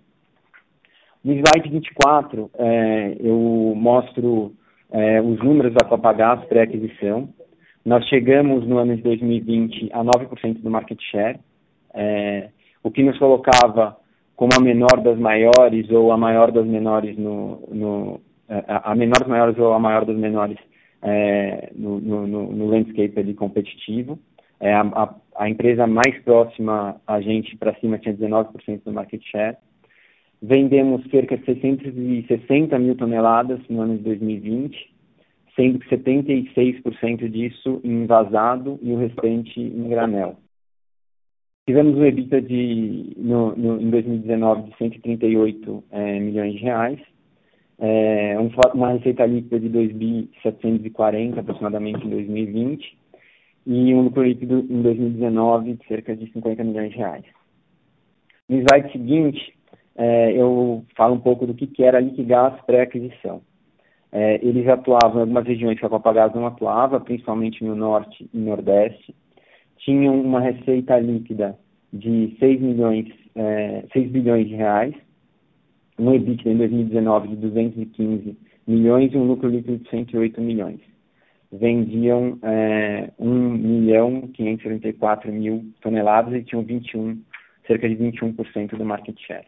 [1.23, 4.53] No slide 24, é, eu mostro
[4.91, 7.30] é, os números da Copagás pré-aquisição.
[7.84, 11.39] Nós chegamos no ano de 2020 a 9% do market share,
[11.93, 12.49] é,
[12.84, 13.97] o que nos colocava
[14.36, 19.19] como a menor das maiores ou a maior das menores no, no é, a menor
[19.19, 20.58] das maiores ou a maior das menores
[21.75, 24.19] no, no, no, landscape ali competitivo.
[24.60, 29.58] É, a, a, empresa mais próxima a gente para cima tinha 19% do market share.
[30.41, 34.96] Vendemos cerca de 660 mil toneladas no ano de 2020,
[35.56, 40.38] sendo que 76% disso em vazado e o restante em granel.
[41.67, 47.00] Tivemos um EBITDA de, no, no, em 2019 de 138 é, milhões de reais,
[47.80, 48.36] é,
[48.74, 52.98] uma receita líquida de 2.740 aproximadamente em 2020
[53.67, 57.25] e um lucro líquido em 2019 de cerca de 50 milhões de reais.
[58.47, 59.53] No slide seguinte,
[59.97, 63.41] é, eu falo um pouco do que, que era a Liquigás pré-aquisição.
[64.10, 68.38] É, eles atuavam em algumas regiões que a Copagás não atuava, principalmente no norte e
[68.38, 69.13] nordeste.
[69.80, 71.60] Tinham uma receita líquida
[71.91, 74.95] de 6 milhões, é, 6 bilhões de reais,
[75.99, 80.80] um EBITDA em 2019 de 215 milhões e um lucro líquido de 108 milhões.
[81.51, 87.21] Vendiam é, 1 milhão 534 mil toneladas e tinham 21,
[87.65, 89.45] cerca de 21% do market share.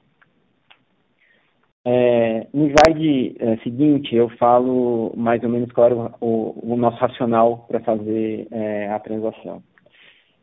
[1.85, 6.77] É, no slide é, seguinte, eu falo mais ou menos qual era o, o, o
[6.77, 9.63] nosso racional para fazer é, a transação.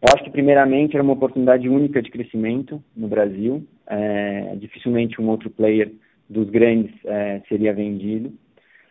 [0.01, 3.67] Eu acho que, primeiramente, era uma oportunidade única de crescimento no Brasil.
[3.87, 5.91] É, dificilmente um outro player
[6.29, 8.33] dos grandes é, seria vendido.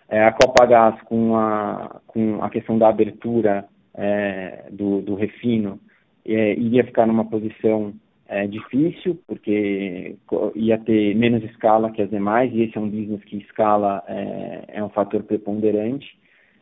[0.09, 5.79] É, a Copagás, com a, com a questão da abertura é, do, do refino,
[6.25, 7.93] é, iria ficar numa posição
[8.27, 10.15] é, difícil, porque
[10.55, 14.63] ia ter menos escala que as demais, e esse é um business que escala é,
[14.67, 16.17] é um fator preponderante.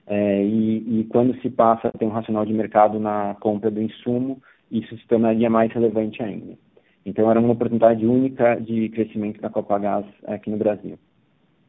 [0.06, 3.82] É, e, e, quando se passa a ter um racional de mercado na compra do
[3.82, 6.58] insumo, isso se tornaria mais relevante ainda.
[7.06, 10.98] Então, era uma oportunidade única de crescimento da Copagás aqui no Brasil.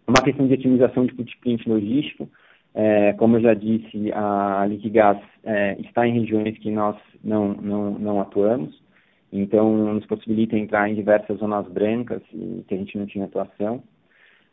[0.06, 2.28] Uma questão de otimização de footprint logístico,
[2.74, 7.90] é, como eu já disse, a Liquigás é, está em regiões que nós não, não,
[7.98, 8.82] não atuamos,
[9.32, 13.82] então nos possibilita entrar em diversas zonas brancas que a gente não tinha atuação.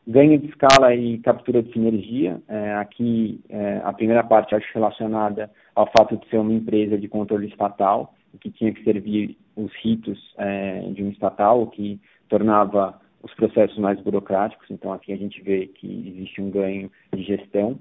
[0.07, 2.41] Ganho de escala e captura de sinergia.
[2.47, 7.07] É, aqui, é, a primeira parte acho relacionada ao fato de ser uma empresa de
[7.07, 12.99] controle estatal, que tinha que servir os ritos é, de um estatal, o que tornava
[13.23, 14.69] os processos mais burocráticos.
[14.69, 17.77] Então, aqui a gente vê que existe um ganho de gestão.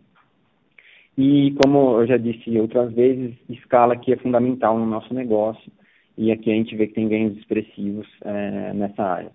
[1.16, 5.70] E, como eu já disse outras vezes, escala aqui é fundamental no nosso negócio,
[6.16, 9.32] e aqui a gente vê que tem ganhos expressivos é, nessa área.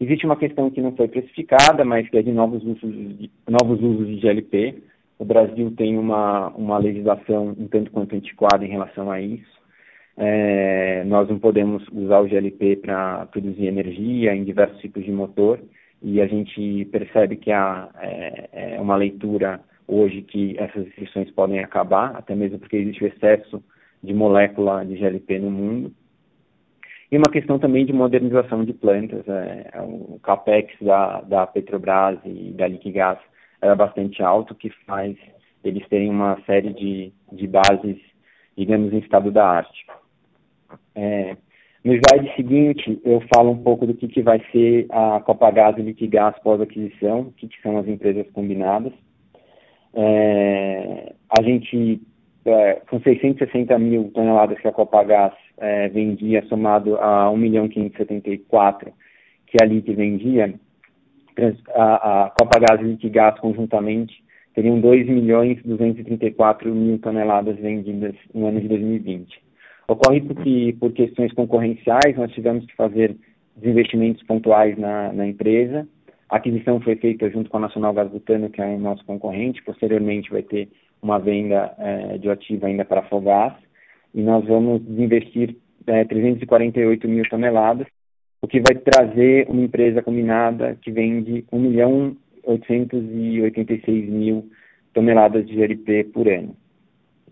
[0.00, 3.80] Existe uma questão que não foi precificada, mas que é de novos usos de, novos
[3.80, 4.82] usos de GLP.
[5.16, 9.61] O Brasil tem uma, uma legislação um tanto quanto antiquada em relação a isso.
[10.16, 15.58] É, nós não podemos usar o GLP para produzir energia em diversos tipos de motor
[16.02, 21.60] e a gente percebe que há é, é uma leitura hoje que essas restrições podem
[21.60, 23.62] acabar, até mesmo porque existe o excesso
[24.02, 25.92] de molécula de GLP no mundo.
[27.10, 29.26] E uma questão também de modernização de plantas.
[29.28, 33.18] É, é, o capex da, da Petrobras e da Liquigás
[33.60, 35.16] era bastante alto, que faz
[35.62, 37.98] eles terem uma série de, de bases,
[38.56, 39.86] digamos, em estado da arte.
[40.94, 41.36] É,
[41.84, 45.82] no slide seguinte, eu falo um pouco do que, que vai ser a Copagás e
[45.82, 48.92] Liquigás pós-aquisição, o que, que são as empresas combinadas.
[49.94, 52.00] É, a gente
[52.44, 58.92] é, com 660 mil toneladas que a Copagás é, vendia, somado a 1 milhão 574
[59.46, 60.54] que a LIT vendia,
[61.74, 64.22] a, a Copagás e Liquigás conjuntamente
[64.54, 69.51] teriam 2 milhões 234 mil toneladas vendidas no ano de 2020.
[69.92, 73.14] Ocorre porque, por questões concorrenciais, nós tivemos que fazer
[73.62, 75.86] investimentos pontuais na, na empresa.
[76.30, 79.62] A aquisição foi feita junto com a Nacional Gás Butano, que é nosso concorrente.
[79.62, 80.68] Posteriormente, vai ter
[81.02, 83.52] uma venda é, de ativo ainda para a Fogás.
[84.14, 87.86] E nós vamos investir é, 348 mil toneladas,
[88.40, 94.50] o que vai trazer uma empresa combinada que vende 1 milhão 886 mil
[94.94, 96.56] toneladas de GLP por ano.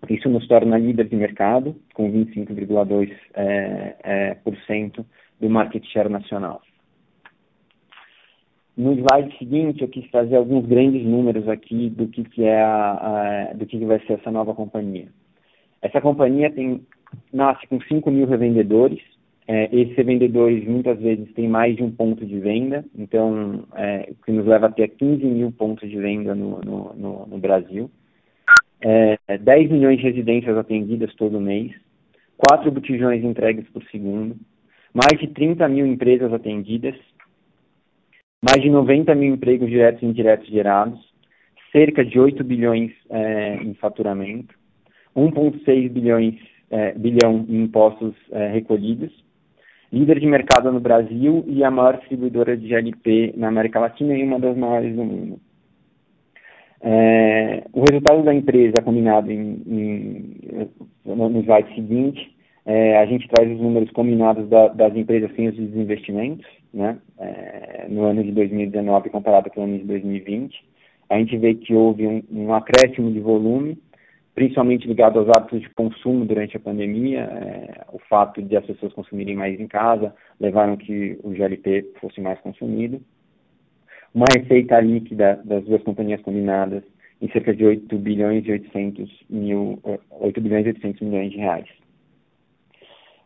[0.09, 4.37] Isso nos torna líder de mercado, com 25,2% é, é,
[5.41, 6.63] do market share nacional.
[8.77, 13.51] No slide seguinte, eu quis trazer alguns grandes números aqui do que, que é a,
[13.51, 15.09] a, do que, que vai ser essa nova companhia.
[15.83, 16.81] Essa companhia tem,
[17.33, 19.01] nasce com 5 mil revendedores,
[19.47, 24.25] é, esses revendedores muitas vezes têm mais de um ponto de venda, então, é, o
[24.25, 27.91] que nos leva a ter 15 mil pontos de venda no, no, no, no Brasil.
[28.83, 31.73] É, 10 milhões de residências atendidas todo mês,
[32.37, 34.37] 4 botijões entregues por segundo,
[34.95, 36.95] mais de 30 mil empresas atendidas,
[38.43, 40.99] mais de 90 mil empregos diretos e indiretos gerados,
[41.71, 44.55] cerca de 8 bilhões é, em faturamento,
[45.15, 46.35] 1,6 bilhões
[46.71, 49.13] é, bilhão em impostos é, recolhidos,
[49.93, 54.23] líder de mercado no Brasil e a maior distribuidora de GLP na América Latina e
[54.23, 55.41] uma das maiores do mundo.
[56.83, 60.69] É, o resultado da empresa combinado em, em,
[61.05, 65.57] no slide seguinte, é, a gente traz os números combinados da, das empresas sem os
[65.57, 70.57] desinvestimentos, né, é, no ano de 2019 comparado com o ano de 2020.
[71.09, 73.77] A gente vê que houve um, um acréscimo de volume,
[74.35, 78.93] principalmente ligado aos hábitos de consumo durante a pandemia, é, o fato de as pessoas
[78.93, 83.03] consumirem mais em casa levaram que o GLP fosse mais consumido.
[84.15, 86.83] Uma receita líquida das duas companhias combinadas
[87.21, 89.79] em cerca de 8 bilhões e 800 mil,
[90.11, 91.69] 8 bilhões e 800 milhões de reais.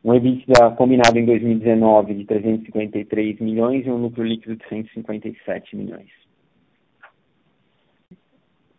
[0.05, 6.09] Um EBITDA combinado em 2019 de 353 milhões e um lucro líquido de 157 milhões.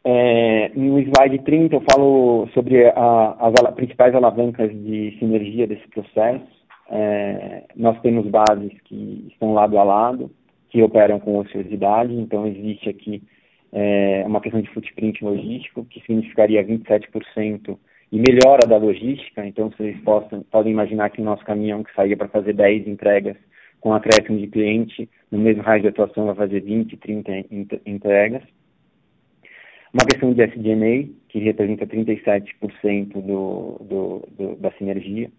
[0.03, 6.45] É, no slide 30 eu falo sobre a, as principais alavancas de sinergia desse processo.
[6.91, 10.29] É, nós temos bases que estão lado a lado,
[10.76, 13.23] que operam com ociosidade, então existe aqui
[13.71, 17.78] é, uma questão de footprint logístico, que significaria 27%
[18.11, 22.17] e melhora da logística, então vocês possam, podem imaginar que o nosso caminhão que saía
[22.17, 23.38] para fazer 10 entregas
[23.80, 27.32] com acréscimo de cliente, no mesmo raio de atuação vai fazer 20, 30
[27.86, 28.43] entregas.
[29.93, 35.32] Uma questão de SDNA, que representa 37% do, do, do, da sinergia.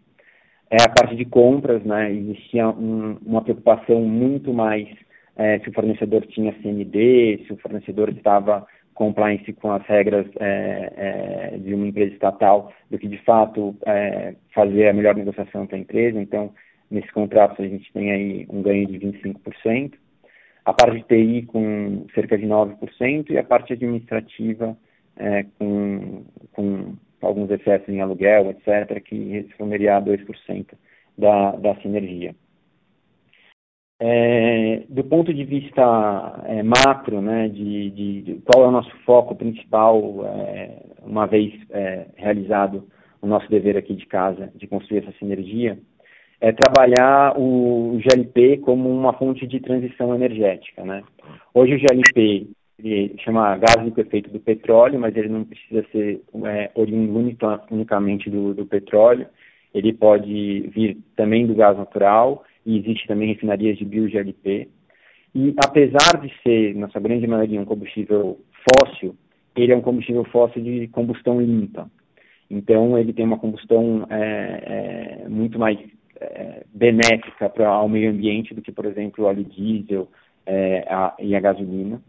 [0.70, 2.10] É a parte de compras, né?
[2.10, 4.88] Existia um, uma preocupação muito mais
[5.36, 10.92] é, se o fornecedor tinha CND, se o fornecedor estava compliance com as regras é,
[10.96, 15.76] é, de uma empresa estatal, do que de fato é, fazer a melhor negociação para
[15.76, 16.20] a empresa.
[16.20, 16.52] Então,
[16.90, 19.92] nesse contrato a gente tem aí um ganho de 25%
[20.66, 24.76] a parte de TI com cerca de 9% e a parte administrativa
[25.16, 30.66] é, com, com alguns excessos em aluguel, etc., que responderia a 2%
[31.16, 32.34] da, da sinergia.
[33.98, 38.90] É, do ponto de vista é, macro, né, de, de, de, qual é o nosso
[39.06, 42.86] foco principal, é, uma vez é, realizado
[43.22, 45.78] o nosso dever aqui de casa de construir essa sinergia,
[46.40, 50.84] é trabalhar o GLP como uma fonte de transição energética.
[50.84, 51.02] Né?
[51.54, 56.70] Hoje o GLP ele chama gás liquefeito do petróleo, mas ele não precisa ser é,
[56.74, 57.18] oriundo
[57.70, 59.26] unicamente do, do, petróleo,
[59.72, 64.68] ele pode vir também do gás natural e existe também refinarias de bio-GLP.
[65.34, 69.14] E apesar de ser, na sua grande maioria, um combustível fóssil,
[69.54, 71.88] ele é um combustível fóssil de combustão limpa.
[72.50, 75.78] Então, ele tem uma combustão é, é, muito mais
[76.20, 80.08] é, benéfica para ao meio ambiente do que, por exemplo, o óleo diesel
[80.44, 82.00] é, a, e a gasolina.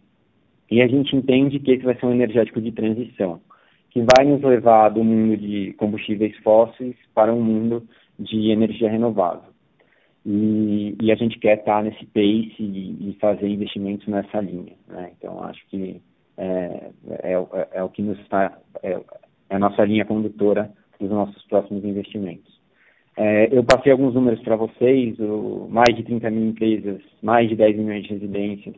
[0.69, 3.41] E a gente entende que esse vai ser um energético de transição,
[3.89, 7.83] que vai nos levar do mundo de combustíveis fósseis para um mundo
[8.19, 9.56] de energia renovável.
[10.30, 14.73] E, e a gente quer estar nesse pace e, e fazer investimentos nessa linha.
[14.89, 15.11] Né?
[15.17, 16.01] Então, acho que
[16.38, 16.91] é,
[17.23, 18.99] é, é, é o que nos está, é,
[19.49, 20.69] é a nossa linha condutora
[20.99, 22.57] dos nossos próximos investimentos.
[23.15, 27.55] É, eu passei alguns números para vocês, o, mais de 30 mil empresas, mais de
[27.55, 28.75] 10 milhões de residências,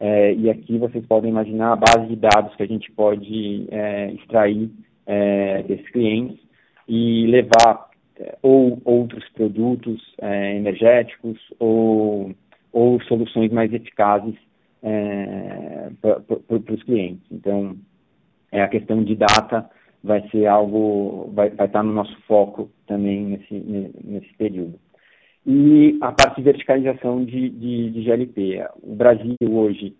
[0.00, 3.68] é, e aqui vocês podem imaginar a base de dados que a gente pode
[4.14, 4.70] extrair
[5.66, 6.38] desses clientes
[6.86, 7.87] e levar
[8.42, 12.34] ou outros produtos é, energéticos ou,
[12.72, 14.34] ou soluções mais eficazes
[16.00, 17.24] para os clientes.
[17.30, 17.76] Então,
[18.52, 19.68] é a questão de data
[20.02, 23.54] vai ser algo, vai, vai estar no nosso foco também nesse,
[24.04, 24.78] nesse período.
[25.46, 28.64] E a parte de verticalização de, de, de GLP.
[28.82, 29.94] O Brasil hoje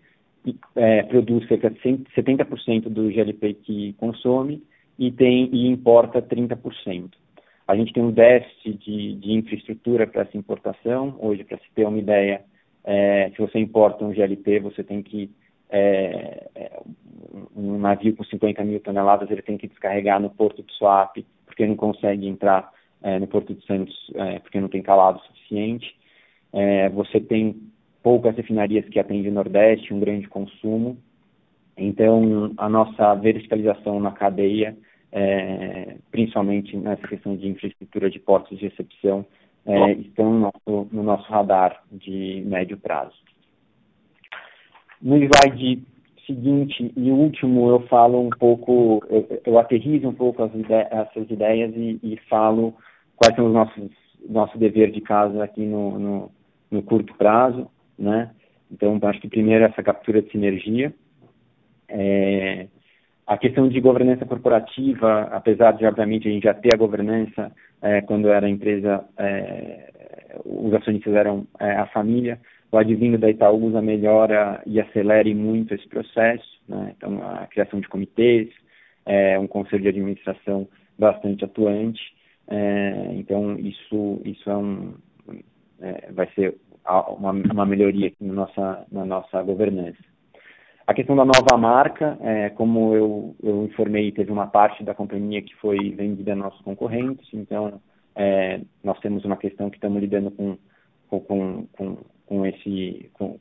[0.76, 4.62] é, produz cerca de 70% do GLP que consome
[4.98, 7.10] e, tem, e importa 30%.
[7.68, 11.14] A gente tem um déficit de, de infraestrutura para essa importação.
[11.20, 12.42] Hoje, para se ter uma ideia,
[12.82, 15.30] é, se você importa um GLP, você tem que
[15.68, 16.80] é, é,
[17.54, 21.66] um navio com 50 mil toneladas ele tem que descarregar no porto de Suape porque
[21.66, 25.94] não consegue entrar é, no porto de Santos é, porque não tem calado suficiente.
[26.52, 27.60] É, você tem
[28.02, 30.96] poucas refinarias que atendem o Nordeste, um grande consumo.
[31.76, 34.76] Então, a nossa verticalização na cadeia,
[35.12, 39.24] é, principalmente nessa questão de infraestrutura de portos de recepção,
[39.66, 43.16] é, estão no nosso, no nosso radar de médio prazo.
[45.00, 45.82] No slide
[46.26, 51.30] seguinte e último, eu falo um pouco, eu, eu aterrizo um pouco as ide essas
[51.30, 52.74] ideias e, e, falo
[53.16, 53.90] quais são os nossos
[54.28, 56.30] nosso dever de casa aqui no, no,
[56.70, 58.30] no curto prazo, né?
[58.70, 60.92] Então, acho que primeiro essa captura de sinergia.
[61.88, 62.66] É,
[63.28, 67.52] a questão de governança corporativa, apesar de, obviamente, a gente já ter a governança
[67.82, 69.90] é, quando era empresa, é,
[70.46, 72.40] os acionistas eram é, a família,
[72.72, 76.94] o advindo da Itaúsa melhora e acelere muito esse processo, né?
[76.96, 78.48] então a criação de comitês,
[79.04, 80.66] é, um conselho de administração
[80.98, 82.00] bastante atuante,
[82.48, 84.94] é, então isso isso é um
[85.82, 86.56] é, vai ser
[87.18, 89.98] uma, uma melhoria na nossa na nossa governança.
[90.88, 95.42] A questão da nova marca, é, como eu, eu informei, teve uma parte da companhia
[95.42, 97.78] que foi vendida a nossos concorrentes, então
[98.16, 100.56] é, nós temos uma questão que estamos lidando com,
[101.10, 103.38] com, com com esse com,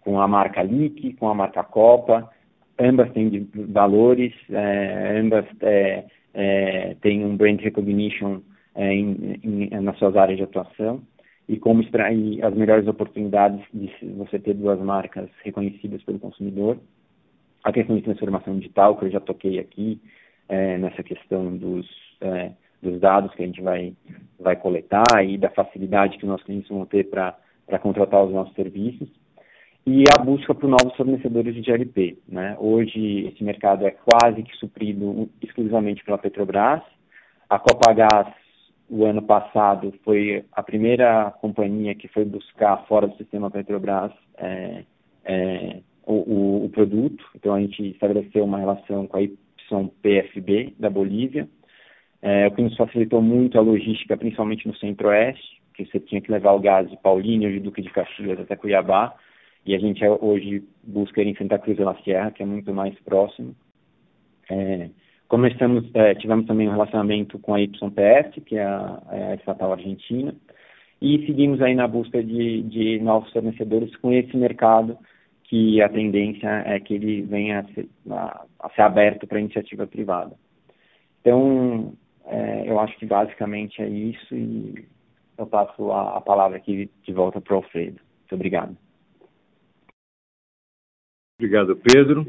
[0.00, 2.30] com a marca LIC, com a marca Copa,
[2.78, 8.40] ambas têm valores, é, ambas é, é, têm um brand recognition
[8.74, 11.02] é, em, em, nas suas áreas de atuação
[11.48, 16.78] e como extrair as melhores oportunidades de você ter duas marcas reconhecidas pelo consumidor.
[17.62, 20.00] A questão de transformação digital, que eu já toquei aqui,
[20.48, 21.86] é, nessa questão dos,
[22.20, 23.94] é, dos dados que a gente vai,
[24.38, 28.54] vai coletar e da facilidade que os nossos clientes vão ter para contratar os nossos
[28.54, 29.08] serviços
[29.86, 32.18] e a busca por novos fornecedores de GLP.
[32.28, 32.56] Né?
[32.58, 36.82] Hoje, esse mercado é quase que suprido exclusivamente pela Petrobras.
[37.48, 38.34] A Copagás,
[38.88, 44.84] o ano passado, foi a primeira companhia que foi buscar fora do sistema Petrobras é,
[45.24, 47.24] é, o, o, produto.
[47.34, 51.48] Então, a gente estabeleceu uma relação com a YPFB da Bolívia,
[52.22, 56.32] é, o que nos facilitou muito a logística, principalmente no Centro-Oeste que você tinha que
[56.32, 59.14] levar o gás de Paulínia, de Duque de Caxias até Cuiabá,
[59.64, 62.72] e a gente hoje busca ir em Santa Cruz de la Sierra, que é muito
[62.72, 63.54] mais próximo.
[64.50, 64.88] É,
[65.28, 69.72] começamos, é, tivemos também um relacionamento com a YPF, que é a, é a estatal
[69.72, 70.34] argentina,
[71.00, 74.96] e seguimos aí na busca de, de novos fornecedores com esse mercado
[75.44, 79.86] que a tendência é que ele venha a ser, a, a ser aberto para iniciativa
[79.86, 80.34] privada.
[81.20, 81.92] Então,
[82.24, 84.86] é, eu acho que basicamente é isso e
[85.38, 88.00] eu passo a, a palavra aqui de volta para o Alfredo.
[88.20, 88.76] Muito obrigado.
[91.38, 92.26] Obrigado, Pedro.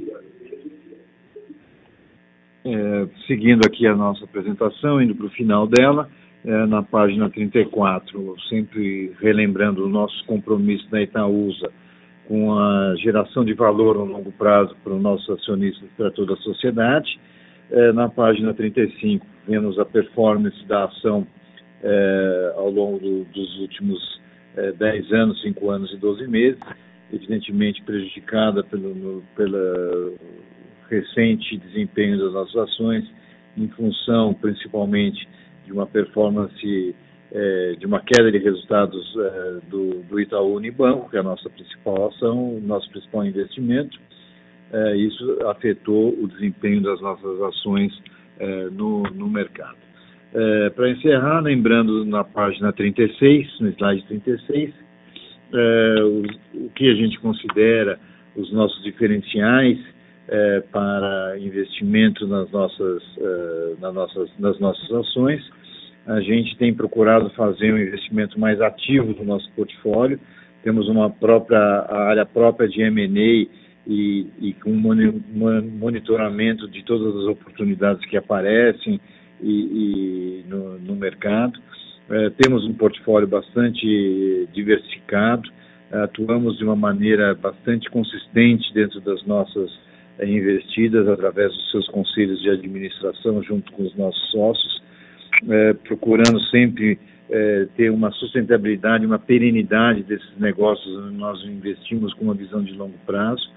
[2.69, 6.09] É, seguindo aqui a nossa apresentação, indo para o final dela,
[6.43, 11.71] é, na página 34, sempre relembrando o nosso compromisso da Itaúsa
[12.27, 16.33] com a geração de valor a longo prazo para os nossos acionistas e para toda
[16.33, 17.17] a sociedade.
[17.71, 21.25] É, na página 35, vemos a performance da ação
[21.81, 24.21] é, ao longo do, dos últimos
[24.57, 26.59] é, 10 anos, 5 anos e 12 meses,
[27.13, 30.11] evidentemente prejudicada pelo no, pela
[30.89, 33.05] recente desempenho das nossas ações,
[33.57, 35.27] em função principalmente
[35.65, 36.95] de uma performance,
[37.31, 41.49] é, de uma queda de resultados é, do, do Itaú Unibanco, que é a nossa
[41.49, 43.99] principal ação, nosso principal investimento.
[44.71, 47.93] É, isso afetou o desempenho das nossas ações
[48.73, 49.77] no, no mercado.
[50.75, 54.71] Para encerrar, lembrando na página 36, no slide 36,
[55.53, 57.99] é, o, o, que a gente considera
[58.35, 59.79] os nossos diferenciais
[60.27, 65.41] é, para investimento nas nossas, é, nas, nossas, nas nossas ações.
[66.05, 70.19] A gente tem procurado fazer um investimento mais ativo do nosso portfólio.
[70.63, 73.47] Temos uma própria área própria de M&A
[73.87, 78.99] e, e com monitoramento de todas as oportunidades que aparecem,
[79.41, 81.59] e, e no, no, mercado.
[82.09, 85.49] É, temos um portfólio bastante diversificado,
[85.91, 89.69] atuamos de uma maneira bastante consistente dentro das nossas
[90.23, 94.81] investidas através dos seus conselhos de administração junto com os nossos sócios,
[95.83, 96.97] procurando sempre
[97.75, 101.13] ter uma sustentabilidade, uma perenidade desses negócios.
[101.13, 103.51] Nós investimos com uma visão de longo prazo.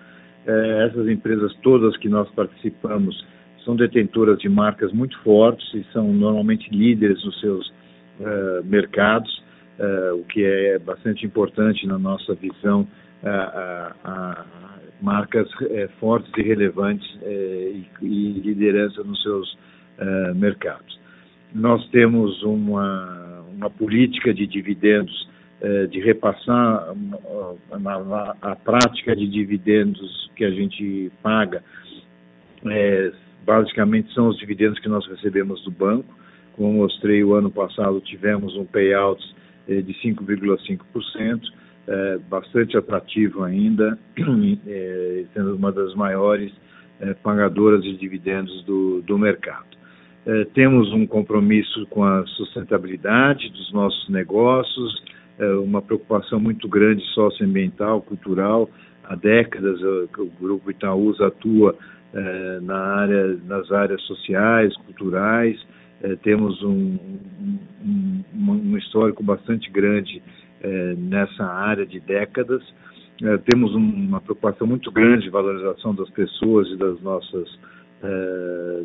[0.85, 3.25] essas empresas todas que nós participamos
[3.65, 9.43] são detentoras de marcas muito fortes e são normalmente líderes nos seus uh, mercados,
[9.79, 12.87] uh, o que é bastante importante na nossa visão,
[13.23, 13.95] uh,
[15.03, 19.59] marcas eh, fortes e relevantes e, e, liderança nos seus
[20.35, 20.99] mercados.
[21.55, 25.29] Nós temos uma, uma política de dividendos
[25.91, 26.95] de repassar
[27.71, 31.63] a, a, prática de dividendos que a gente paga
[32.67, 33.13] é,
[33.45, 36.15] basicamente são os dividendos que nós recebemos do banco.
[36.55, 39.23] Como mostrei, o ano passado tivemos um payout
[39.67, 41.41] de 5,5%,
[41.91, 46.53] eh, bastante atrativo ainda, eh, sendo uma das maiores
[47.01, 49.67] eh, pagadoras de dividendos do, do mercado.
[50.27, 55.03] Eh, temos um compromisso com a sustentabilidade dos nossos negócios,
[55.39, 58.71] eh, uma preocupação muito grande socioambiental, cultural.
[59.05, 61.77] Há décadas o Grupo Itaúsa atua
[62.13, 65.61] é, na área, nas áreas sociais, culturais.
[66.03, 66.99] É, temos um,
[67.85, 70.23] um, um, histórico bastante grande
[70.63, 72.63] é, nessa área de décadas.
[73.51, 77.49] temos uma preocupação muito grande de valorização das pessoas e das nossas,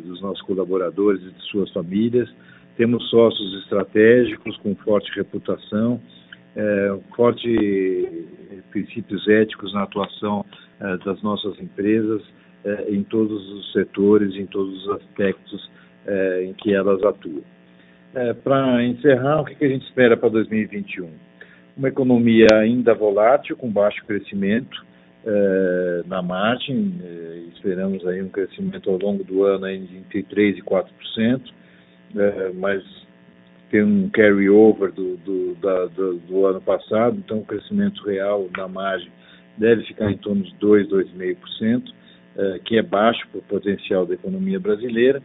[0.04, 2.28] dos nossos colaboradores e de suas famílias.
[2.76, 5.98] Temos sócios estratégicos com forte reputação,
[7.16, 7.42] fortes
[8.70, 10.44] princípios éticos na atuação
[11.02, 12.22] das nossas empresas
[12.66, 15.70] eh, em todos os setores, em todos os aspectos
[16.04, 17.44] eh, em que elas atuam.
[18.12, 21.08] Eh, para encerrar, o que, que a gente espera para 2021?
[21.76, 24.84] Uma economia ainda volátil, com baixo crescimento
[26.06, 26.94] na margem,
[27.52, 31.40] esperamos aí um crescimento ao longo do ano entre 3% e 4%,
[32.54, 32.80] mas
[33.68, 39.10] tem um carry-over do, do, do, do, ano passado, então o crescimento real na margem
[39.58, 41.92] deve ficar em torno de 2%, 2,5%.
[42.38, 45.22] Eh, que é baixo para o potencial da economia brasileira,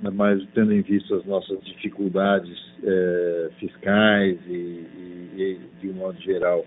[0.00, 6.20] mas tendo em vista as nossas dificuldades eh, fiscais e, e, e, de um modo
[6.20, 6.64] geral,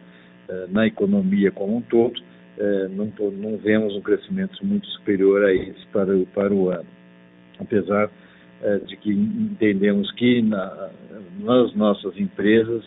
[0.50, 2.22] eh, na economia como um todo,
[2.92, 6.88] não, não, vemos um crescimento muito superior a esse para, para o ano.
[7.60, 8.10] Apesar
[8.88, 10.90] de que entendemos que na,
[11.42, 12.82] nas nossas empresas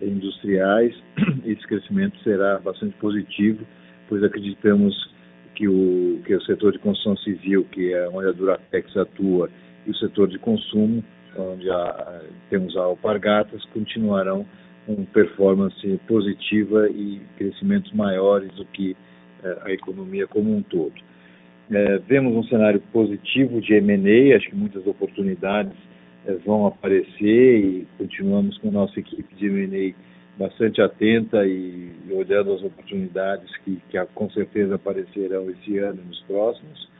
[0.00, 0.94] industriais
[1.46, 3.64] esse crescimento será bastante positivo,
[4.08, 4.94] pois acreditamos
[5.54, 9.50] que o, que o setor de construção civil, que é onde a Duratex atua,
[9.86, 11.04] e o setor de consumo,
[11.36, 14.46] onde há, temos a Alpargatas, continuarão
[14.86, 18.96] com performance positiva e crescimentos maiores do que
[19.42, 20.94] é, a economia como um todo.
[21.70, 25.72] É, vemos um cenário positivo de M&A, acho que muitas oportunidades
[26.26, 29.94] é, vão aparecer e continuamos com a nossa equipe de M&A
[30.38, 36.08] bastante atenta e, e olhando as oportunidades que, que, com certeza aparecerão esse ano e
[36.08, 36.90] nos próximos.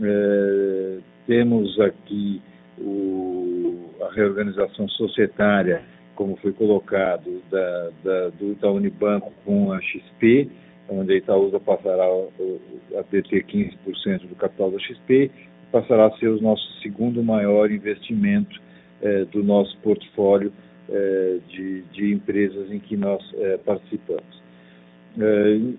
[0.00, 2.40] É, temos aqui
[2.78, 5.82] o, a reorganização societária,
[6.14, 10.48] como foi colocado, da, da, do Itaú Unibanco com a XP,
[10.88, 15.30] onde a Itaúsa passará a ter 15% do capital da XP,
[15.70, 18.60] passará a ser o nosso segundo maior investimento
[19.00, 20.52] é, do nosso portfólio
[20.88, 24.42] eh, de, de, empresas em que nós eh, participamos.
[25.18, 25.74] Eh,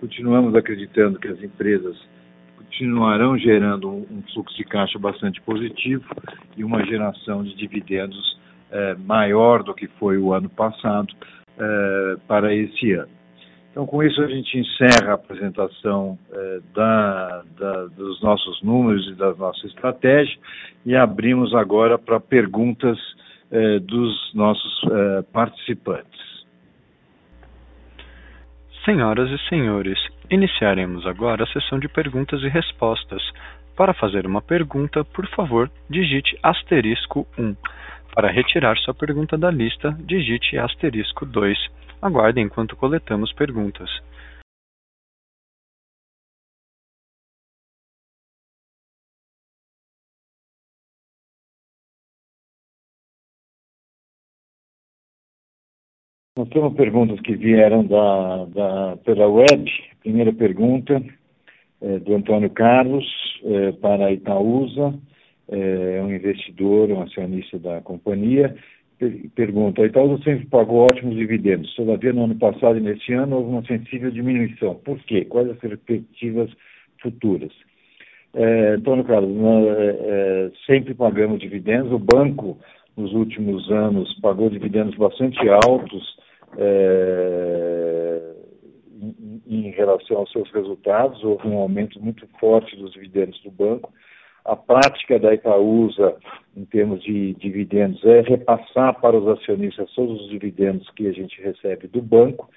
[0.00, 1.96] continuamos acreditando que as empresas
[2.56, 6.04] continuarão gerando um, fluxo de caixa bastante positivo
[6.56, 8.40] e uma geração de dividendos
[9.04, 11.12] maior do que foi o ano passado
[12.26, 13.10] para esse ano.
[13.70, 16.18] Então, com isso, a gente encerra a apresentação
[16.74, 20.38] da, da, dos nossos números e da nossa estratégia
[20.84, 22.98] e abrimos agora para perguntas
[23.86, 24.80] dos nossos
[25.32, 26.22] participantes.
[28.84, 29.98] Senhoras e senhores,
[30.28, 33.22] iniciaremos agora a sessão de perguntas e respostas.
[33.76, 37.54] Para fazer uma pergunta, por favor, digite asterisco 1.
[38.14, 41.58] Para retirar sua pergunta da lista, digite asterisco 2.
[42.02, 43.88] Aguarde enquanto coletamos perguntas.
[56.36, 59.64] Nós temos perguntas que vieram da, da, pela web.
[60.00, 61.02] Primeira pergunta
[61.80, 63.06] é do Antônio Carlos,
[63.44, 64.92] é, para Itaúsa,
[65.52, 68.54] é, é um investidor, um acionista da companhia.
[69.34, 73.50] Pergunta: a Itaúsa sempre pagou ótimos dividendos, todavia no ano passado e neste ano houve
[73.50, 74.76] uma sensível diminuição.
[74.76, 75.24] Por quê?
[75.24, 76.50] Quais as perspectivas
[77.02, 77.52] futuras.
[78.34, 81.92] É, Antônio Carlos, nós, é, sempre pagamos dividendos.
[81.92, 82.58] O banco,
[82.96, 86.16] nos últimos anos, pagou dividendos bastante altos
[86.56, 88.22] é,
[89.02, 91.22] em, em, relação aos seus resultados.
[91.22, 93.92] Houve um aumento muito forte dos dividendos do banco.
[94.44, 96.16] A prática da Itaúsa,
[96.56, 101.40] em termos de dividendos, é repassar para os acionistas todos os dividendos que a gente
[101.40, 102.50] recebe do banco,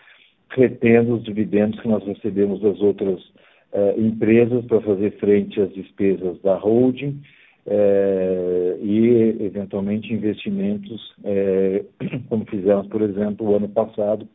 [0.50, 6.42] retendo os dividendos que nós recebemos das outras uh, empresas para fazer frente às despesas
[6.42, 7.22] da holding
[7.68, 11.86] uh, e, eventualmente, investimentos, uh,
[12.30, 14.28] como fizemos, por exemplo, o ano passado,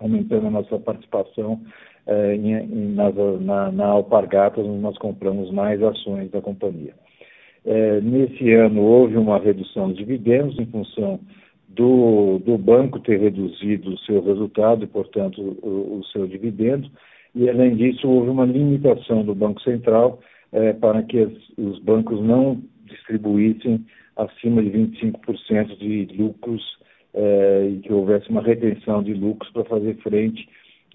[0.00, 1.60] aumentando a nossa participação
[2.06, 6.94] em, em, na, na, na Alpargatas, onde nós compramos mais ações da companhia.
[8.02, 11.20] nesse ano houve uma redução de dividendos em função
[11.74, 16.90] do, do banco ter reduzido o seu resultado e, portanto, o, o seu dividendo,
[17.34, 20.20] e, além disso, houve uma limitação do Banco Central
[20.52, 23.84] eh, para que as, os bancos não distribuíssem
[24.16, 26.62] acima de 25% de lucros
[27.14, 30.46] eh, e que houvesse uma retenção de lucros para fazer frente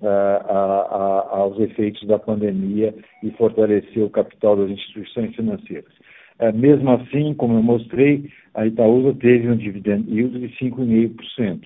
[0.03, 2.93] aos efeitos da pandemia
[3.23, 5.91] e fortalecer o capital das instituições financeiras.
[6.39, 11.61] Eh, mesmo assim, como eu mostrei, a Itaúsa teve um dividend yield de 5,5%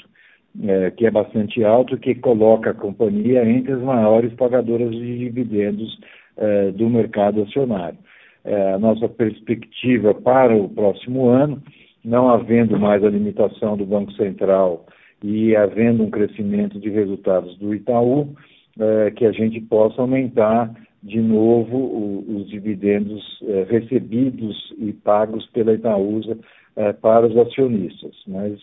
[0.63, 5.99] é, que é bastante alto, que coloca a companhia entre as maiores pagadoras de dividendos
[6.37, 7.97] é, do mercado acionário.
[8.43, 11.61] É, a nossa perspectiva para o próximo ano,
[12.03, 14.85] não havendo mais a limitação do Banco Central
[15.23, 18.35] e havendo um crescimento de resultados do Itaú,
[18.79, 25.45] é, que a gente possa aumentar de novo o, os dividendos é, recebidos e pagos
[25.47, 26.37] pela Itaúsa
[26.75, 28.15] é, para os acionistas.
[28.27, 28.59] Mas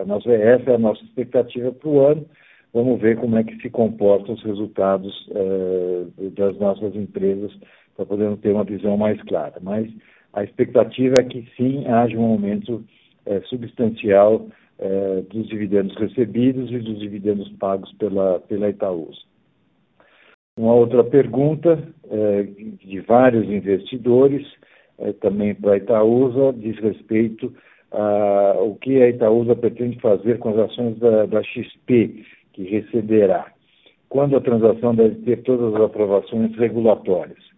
[0.00, 2.26] a nossa, essa é a nossa expectativa para o ano.
[2.72, 5.28] Vamos ver como é que se comportam os resultados
[6.36, 7.50] das nossas empresas
[7.96, 9.54] para podermos ter uma visão mais clara.
[9.62, 9.90] Mas
[10.34, 12.84] a expectativa é que sim haja um aumento
[13.48, 14.46] substancial
[14.78, 19.20] é, dos dividendos recebidos e dos dividendos pagos pela, pela Itaúsa.
[20.58, 24.46] Uma outra pergunta é, de vários investidores
[24.98, 27.54] é, também para a Itaúsa, diz respeito
[27.90, 32.22] ao que a Itaúsa pretende fazer com as ações da, da XP,
[32.52, 33.46] que receberá,
[34.10, 37.48] quando a transação deve ter todas as aprovações regulatórias.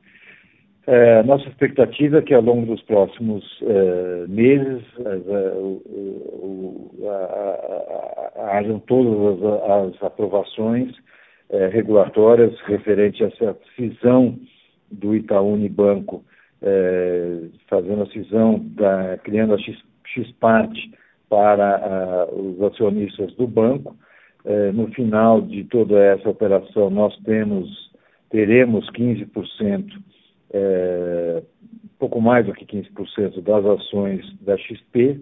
[0.86, 4.82] É, nossa expectativa é que ao longo dos próximos é, meses
[8.52, 10.94] hajam todas as, as aprovações
[11.50, 14.38] é, regulatórias referente a essa cisão
[14.90, 16.24] do Itaú Unibanco
[16.62, 19.76] é, fazendo a cisão, da, criando a X,
[21.28, 23.96] para os acionistas do banco.
[24.44, 27.68] É, no final de toda essa operação, nós temos,
[28.30, 29.86] teremos 15%,
[30.52, 31.42] é,
[31.98, 35.20] pouco mais do que 15% das ações da XP.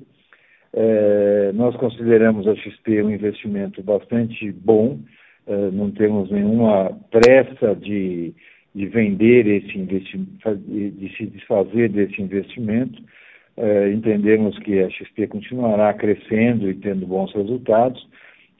[0.80, 5.00] É, nós consideramos a XP um investimento bastante bom,
[5.46, 8.32] é, não temos nenhuma pressa de
[8.78, 13.02] de vender esse investimento, de se desfazer desse investimento.
[13.56, 18.06] É, entendemos que a XP continuará crescendo e tendo bons resultados,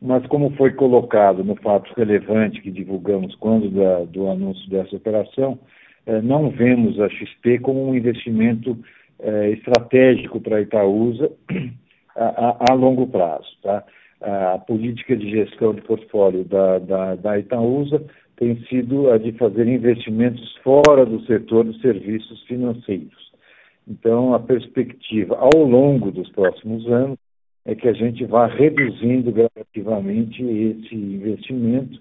[0.02, 5.56] mas como foi colocado no fato relevante que divulgamos quando da, do anúncio dessa operação,
[6.04, 8.76] é, não vemos a XP como um investimento
[9.20, 11.30] é, estratégico para a Itaúsa
[12.18, 13.46] a, a, longo prazo.
[13.62, 13.84] Tá?
[14.20, 18.02] A política de gestão de portfólio da, da, da Itaúsa
[18.36, 23.28] tem sido a de fazer investimentos fora do setor de serviços financeiros.
[23.86, 27.18] Então, a perspectiva ao longo dos próximos anos
[27.64, 32.00] é que a gente vá reduzindo gradativamente esse investimento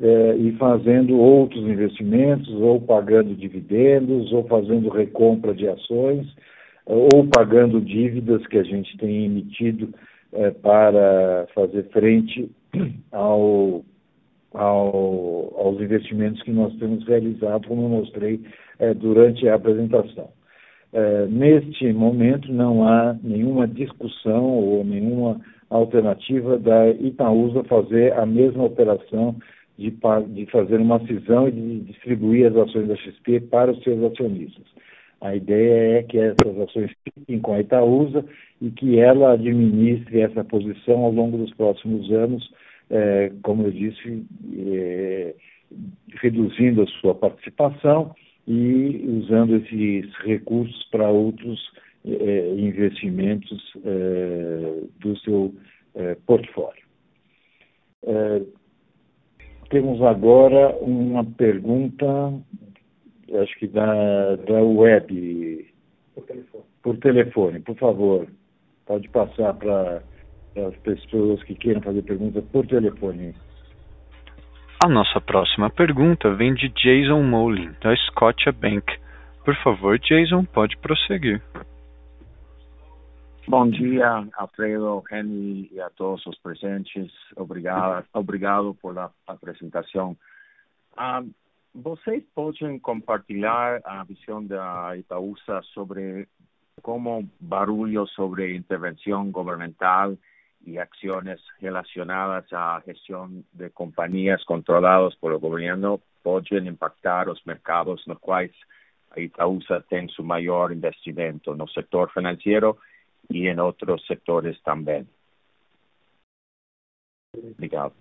[0.00, 6.26] eh, e fazendo outros investimentos, ou pagando dividendos, ou fazendo recompra de ações,
[6.86, 9.92] ou pagando dívidas que a gente tem emitido
[10.32, 12.50] eh, para fazer frente
[13.12, 13.84] ao
[14.54, 18.40] ao, aos investimentos que nós temos realizado, como eu mostrei
[18.78, 20.28] é, durante a apresentação.
[20.92, 28.64] É, neste momento, não há nenhuma discussão ou nenhuma alternativa da Itaúsa fazer a mesma
[28.64, 29.36] operação
[29.78, 34.04] de, de fazer uma cisão e de distribuir as ações da XP para os seus
[34.04, 34.64] acionistas.
[35.22, 38.24] A ideia é que essas ações fiquem com a Itaúsa
[38.60, 42.52] e que ela administre essa posição ao longo dos próximos anos,
[42.90, 44.26] é, como eu disse,
[44.66, 45.34] é,
[46.20, 48.12] reduzindo a sua participação
[48.48, 51.70] e usando esses recursos para outros
[52.04, 53.62] é, investimentos
[54.98, 55.54] do seu
[56.26, 56.82] portfólio.
[59.70, 62.04] Temos agora uma pergunta
[63.40, 65.72] acho que da, da web.
[66.14, 66.64] Por telefone.
[66.82, 68.26] Por telefone, por favor.
[68.86, 70.02] Pode passar para
[70.56, 73.34] as pessoas que queiram fazer perguntas por telefone.
[74.84, 78.84] A nossa próxima pergunta vem de Jason Molin, da Scotia Bank.
[79.44, 81.40] Por favor, Jason, pode prosseguir.
[83.46, 87.12] Bom dia, Alfredo, Henry e a todos os presentes.
[87.36, 90.16] Obrigado, obrigado por a apresentação.
[90.96, 91.22] Ah,
[91.74, 96.28] vocês podem compartilhar a visão da Itaúsa sobre
[96.82, 100.16] como barulho sobre intervenção governamental
[100.64, 108.02] y acciones relacionadas a gestión de compañías controladas por el gobierno pueden impactar los mercados
[108.06, 108.52] los cuales
[109.16, 112.78] Itaúsa tiene su mayor investimento en el sector financiero
[113.28, 115.08] y en otros sectores también.
[117.34, 117.92] Obrigado.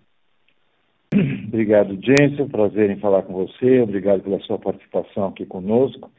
[1.13, 2.47] Obrigado, Jensen.
[2.47, 3.81] Prazer em falar com você.
[3.81, 6.09] Obrigado pela sua participação aqui conosco.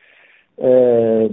[0.59, 1.29] É,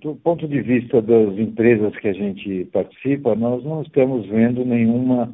[0.00, 5.32] do ponto de vista das empresas que a gente participa, nós não estamos vendo nenhuma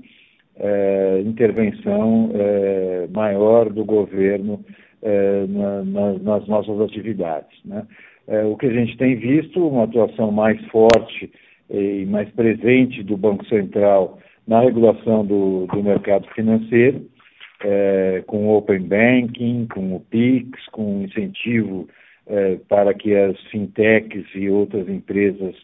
[0.57, 4.65] é, intervenção é, maior do governo
[5.01, 7.57] é, na, na, nas nossas atividades.
[7.65, 7.87] Né?
[8.27, 11.31] É, o que a gente tem visto, uma atuação mais forte
[11.71, 17.07] e mais presente do Banco Central na regulação do, do mercado financeiro,
[17.65, 21.89] é, com o Open Banking, com o PIX, com incentivo
[22.27, 25.55] é, para que as fintechs e outras empresas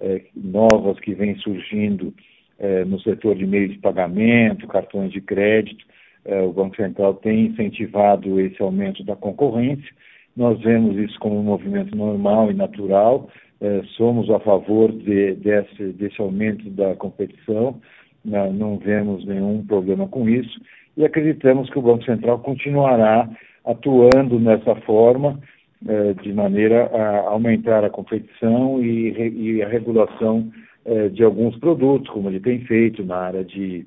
[0.00, 2.12] é, novas que vêm surgindo
[2.58, 5.84] é, no setor de meios de pagamento, cartões de crédito,
[6.24, 9.90] é, o Banco Central tem incentivado esse aumento da concorrência.
[10.36, 13.30] Nós vemos isso como um movimento normal e natural,
[13.60, 17.80] é, somos a favor de, desse, desse aumento da competição,
[18.24, 20.60] não, não vemos nenhum problema com isso
[20.96, 23.28] e acreditamos que o Banco Central continuará
[23.64, 25.38] atuando nessa forma,
[25.86, 30.50] eh, de maneira a aumentar a competição e, a regulação
[30.84, 33.84] eh, de alguns produtos, como ele tem feito na área de,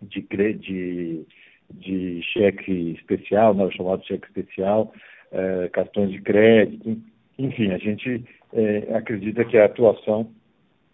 [0.00, 1.26] de, de,
[1.70, 4.92] de cheque especial, né, o chamado cheque especial,
[5.32, 6.96] eh, cartões de crédito,
[7.38, 8.24] enfim, a gente
[8.94, 10.30] acredita que a atuação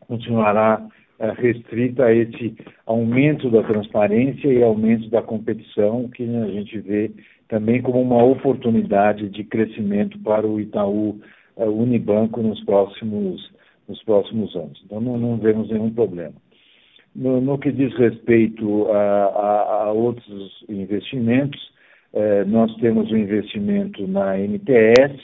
[0.01, 0.85] continuará
[1.33, 2.55] restrita a esse
[2.87, 7.11] aumento da transparência e aumento da competição que a gente vê
[7.49, 11.21] também como uma oportunidade de crescimento para o Itaú
[11.57, 13.51] uh, Unibanco nos próximos,
[13.89, 14.81] nos próximos anos.
[14.85, 16.35] Então, não, não vemos nenhum problema.
[17.15, 21.61] No, no que diz respeito a, a, a outros investimentos,
[22.15, 25.19] eh, nós temos um investimento na NTS,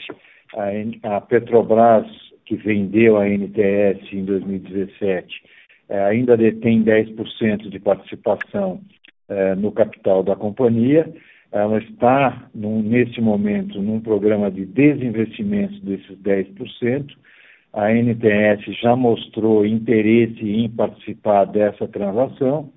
[0.56, 2.06] a, a, Petrobras,
[2.44, 5.42] que vendeu a NTS em 2017,
[5.90, 8.80] eh, ainda detém 10% de participação
[9.28, 11.12] eh, no capital da companhia,
[11.50, 17.10] ela está, num, nesse momento, num programa de desinvestimento desses 10%.
[17.72, 22.72] A NTS já mostrou interesse em participar dessa transação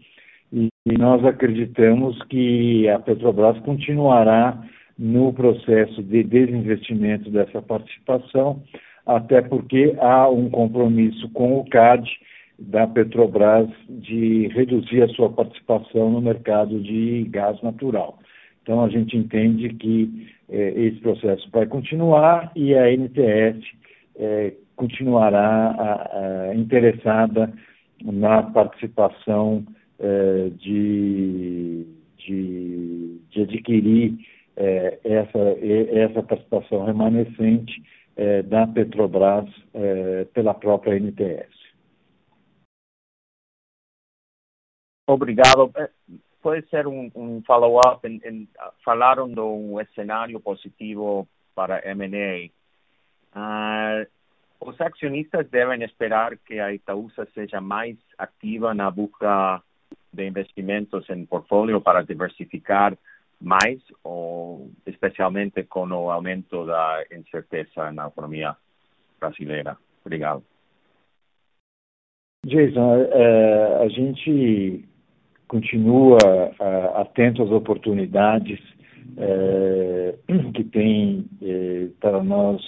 [0.52, 4.60] e, e nós acreditamos que a Petrobras continuará
[4.98, 8.62] no processo de desinvestimento dessa participação,
[9.06, 12.08] até porque há um compromisso com o CAD
[12.58, 18.20] da Petrobras de reduzir a sua participação no mercado de gás natural.
[18.62, 23.60] Então, a gente entende que é, esse processo vai continuar e a NTS
[24.16, 27.52] é, continuará a, a, interessada
[28.02, 29.66] na participação
[30.00, 31.86] é, de,
[32.18, 34.18] de, de, adquirir
[35.04, 35.40] essa,
[35.92, 37.82] essa participação remanescente
[38.46, 39.50] da Petrobras
[40.32, 41.63] pela própria NTS.
[45.06, 45.72] Obrigado
[46.44, 48.02] puede ser un, un follow-up.
[48.04, 52.52] De un escenario positivo para M&A.
[53.36, 54.06] Uh,
[54.60, 59.64] os accionistas deben esperar que a Itaúsa seja mais activa na busca
[60.12, 62.96] de investimentos em portfólio para diversificar
[63.42, 68.56] mais, ou especialmente com o aumento da incerteza na economia
[69.20, 69.78] brasileira.
[70.06, 70.44] Obrigado.
[72.46, 74.86] Jason, é, a gente
[75.54, 78.60] continua uh, atento às oportunidades
[79.18, 82.62] uh, que tem uh, para nós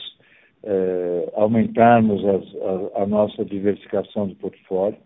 [1.35, 2.43] aumentarmos as,
[2.95, 4.97] a, a, nossa diversificação do portfólio.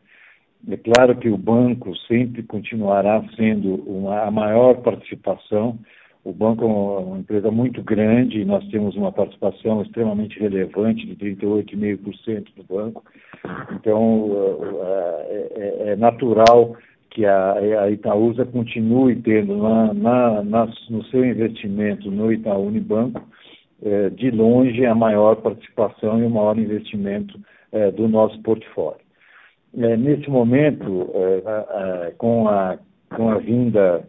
[0.70, 5.78] É claro que o banco sempre continuará sendo uma, a maior participação.
[6.24, 11.18] O banco é uma empresa muito grande e nós temos uma participação extremamente relevante de
[11.18, 13.04] 38,5% do banco.
[13.74, 14.32] Então,
[15.30, 16.74] é, é natural
[17.10, 23.22] que a, a Itaúsa continue tendo na, na, na, no seu investimento no Itaú Unibanco
[23.82, 27.40] eh, de longe, a maior participação e o maior investimento
[27.72, 29.00] eh, do nosso portfólio.
[29.78, 31.10] Eh, nesse momento,
[32.18, 32.78] com, a,
[33.16, 34.06] com a vinda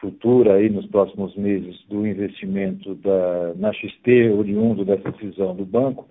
[0.00, 6.08] futura aí nos próximos meses do investimento da, na XP, oriundo dessa decisão do banco,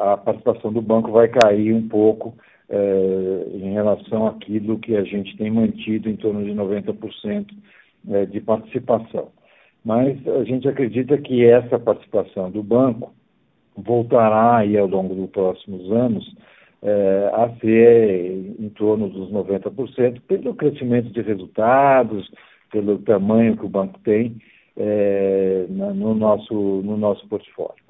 [0.00, 2.34] a participação do banco vai cair um pouco
[2.70, 7.46] em relação àquilo que a gente tem mantido em torno de 90%
[8.30, 9.30] de participação
[9.84, 13.12] mas a gente acredita que essa participação do banco
[13.76, 16.34] voltará aí ao longo dos próximos anos
[16.82, 22.30] é, a ser em torno dos 90%, pelo crescimento de resultados,
[22.70, 24.36] pelo tamanho que o banco tem
[24.76, 27.82] é, no, nosso, no nosso portfólio.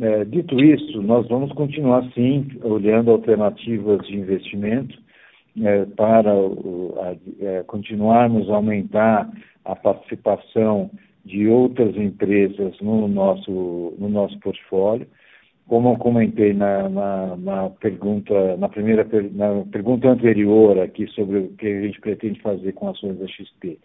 [0.00, 4.98] É, dito isso, nós vamos continuar sim olhando alternativas de investimento
[5.96, 9.30] para a, continuarmos a aumentar
[9.64, 10.90] a participação
[11.24, 15.06] de outras empresas no nosso, no nosso portfólio.
[15.66, 21.48] Como eu comentei na, na, na pergunta, na primeira na pergunta anterior aqui sobre o
[21.54, 23.78] que a gente pretende fazer com ações da XP, é,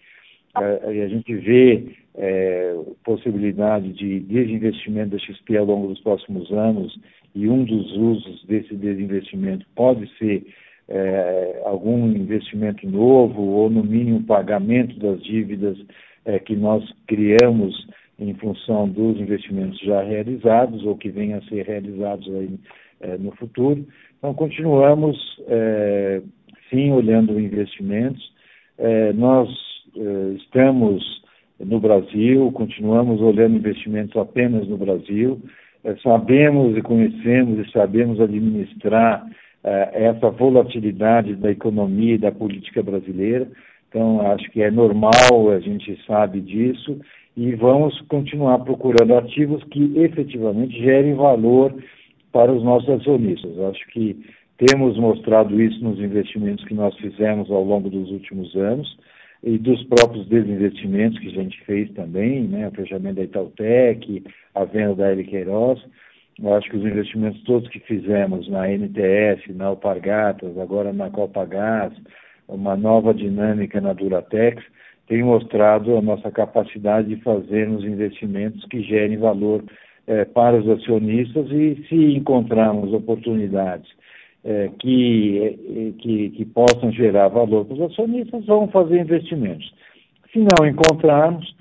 [0.55, 6.97] a gente vê é, possibilidade de desinvestimento da XP ao longo dos próximos anos
[7.33, 10.45] e um dos usos desse desinvestimento pode ser
[10.89, 15.77] é, algum investimento novo ou no mínimo pagamento das dívidas
[16.25, 17.87] é, que nós criamos
[18.19, 22.59] em função dos investimentos já realizados ou que venham a ser realizados aí,
[22.99, 23.85] é, no futuro.
[24.17, 26.21] Então, continuamos, é,
[26.69, 28.31] sim, olhando investimentos.
[28.77, 29.49] É, nós
[30.37, 31.21] estamos
[31.59, 35.39] no Brasil, continuamos olhando investimentos apenas no Brasil.
[35.83, 39.25] É, sabemos e conhecemos e sabemos administrar
[39.63, 43.47] essa volatilidade da economia e da política brasileira.
[43.87, 46.99] Então, acho que é normal, a gente sabe disso,
[47.35, 51.73] e vamos continuar procurando ativos que efetivamente gerem valor
[52.31, 53.59] para os nossos acionistas.
[53.59, 54.17] Acho que
[54.57, 58.97] temos mostrado isso nos investimentos que nós fizemos ao longo dos últimos anos
[59.43, 64.23] e dos próprios desinvestimentos que a gente fez também, né, o fechamento da Itautec,
[64.53, 65.23] a venda da L.
[65.23, 65.81] Queiroz.
[66.41, 71.93] Eu acho que os investimentos todos que fizemos na NTS, na Alpargatas, agora na Copagás,
[72.47, 74.63] uma nova dinâmica na Duratex,
[75.07, 79.63] tem mostrado a nossa capacidade de fazermos investimentos que gerem valor
[80.07, 83.89] eh, para os acionistas e se encontrarmos oportunidades
[84.43, 89.71] eh, que, eh, que, que, possam gerar valor para os acionistas, vamos fazer investimentos.
[90.31, 91.59] Se não encontrarmos,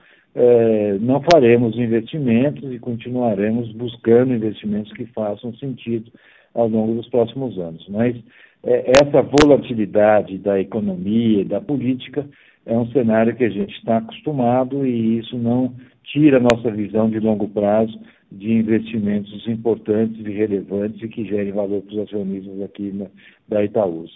[1.00, 6.08] não faremos investimentos e continuaremos buscando investimentos que façam sentido
[6.54, 7.84] ao longo dos próximos anos.
[7.88, 8.16] Mas
[8.62, 12.26] é, essa volatilidade da economia e da política
[12.66, 15.72] é um cenário que a gente está acostumado e isso não
[16.04, 17.98] tira a nossa visão de longo prazo
[18.30, 23.10] de investimentos importantes e relevantes e que gerem valor para os acionistas aqui na,
[23.48, 24.14] da Itaúsa.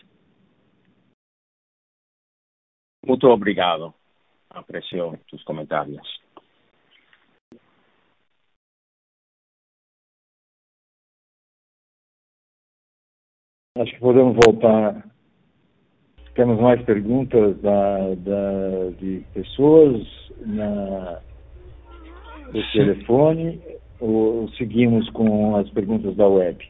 [3.06, 3.92] Muito obrigado.
[4.50, 6.00] Aprecio os comentários.
[13.76, 15.04] Acho que podemos voltar.
[16.36, 20.06] Temos mais perguntas da, da de pessoas
[20.46, 21.20] na,
[22.52, 23.60] no telefone
[24.00, 26.68] ou seguimos com as perguntas da web?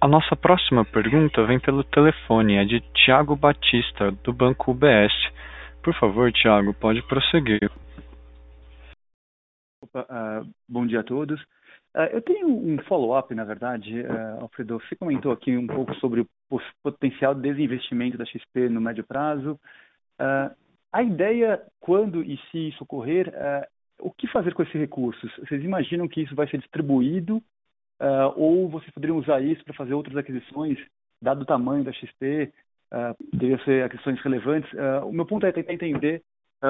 [0.00, 5.12] A nossa próxima pergunta vem pelo telefone, é de Tiago Batista, do Banco UBS.
[5.82, 7.70] Por favor, Tiago, pode prosseguir.
[9.82, 11.40] Opa, uh, bom dia a todos.
[11.94, 14.80] Uh, eu tenho um follow-up, na verdade, uh, Alfredo.
[14.80, 19.58] Você comentou aqui um pouco sobre o potencial desinvestimento da XP no médio prazo.
[20.18, 20.54] Uh,
[20.92, 23.32] a ideia, quando e se isso ocorrer,
[24.00, 25.30] o que fazer com esses recursos?
[25.38, 27.42] Vocês imaginam que isso vai ser distribuído
[28.34, 30.78] ou vocês poderiam usar isso para fazer outras aquisições,
[31.20, 32.50] dado o tamanho da XP?
[32.92, 34.70] Uh, ser aquisições relevantes.
[35.04, 36.22] o meu ponto é tentar entender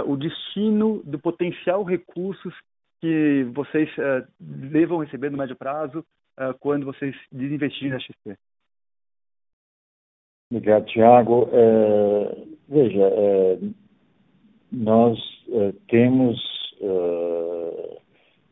[0.07, 2.53] o destino do potencial recursos
[3.01, 6.01] que vocês uh, devam receber no médio prazo
[6.39, 8.37] uh, quando vocês desinvestirem na XP?
[10.53, 11.49] Obrigado, Tiago.
[11.53, 13.59] É, veja, é,
[14.73, 15.19] nós
[15.49, 16.41] é, temos,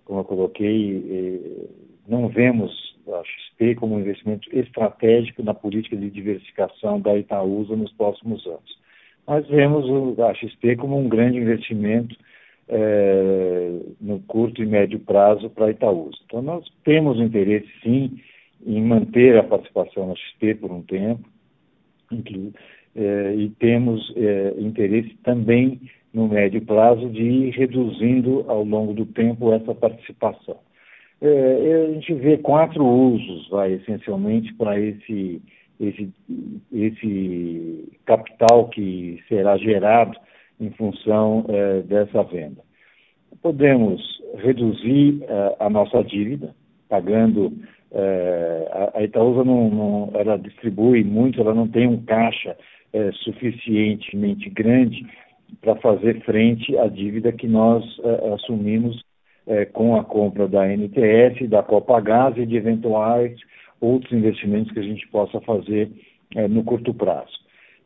[0.04, 1.68] como eu coloquei,
[2.06, 7.92] não vemos a XP como um investimento estratégico na política de diversificação da Itaúsa nos
[7.92, 8.78] próximos anos.
[9.26, 12.14] Mas vemos a XP como um grande investimento
[14.00, 16.18] no curto e médio prazo para Itaúsa.
[16.26, 18.20] Então, nós temos interesse, sim,
[18.66, 21.26] em manter a participação na XP por um tempo,
[22.96, 24.12] e temos
[24.58, 25.80] interesse também
[26.12, 30.56] no médio prazo de ir reduzindo ao longo do tempo essa participação.
[31.20, 35.42] É, a gente vê quatro usos, vai, essencialmente, para esse,
[35.80, 36.12] esse,
[36.72, 40.16] esse capital que será gerado
[40.60, 42.62] em função é, dessa venda.
[43.42, 44.00] Podemos
[44.36, 46.54] reduzir é, a nossa dívida,
[46.88, 47.52] pagando.
[47.90, 52.56] É, a Itaúsa não, não, ela distribui muito, ela não tem um caixa
[52.92, 55.06] é, suficientemente grande
[55.60, 59.02] para fazer frente à dívida que nós é, assumimos
[59.46, 63.38] é, com a compra da NTS, da Copagás e de eventuais
[63.80, 65.90] outros investimentos que a gente possa fazer
[66.36, 67.32] é, no curto prazo.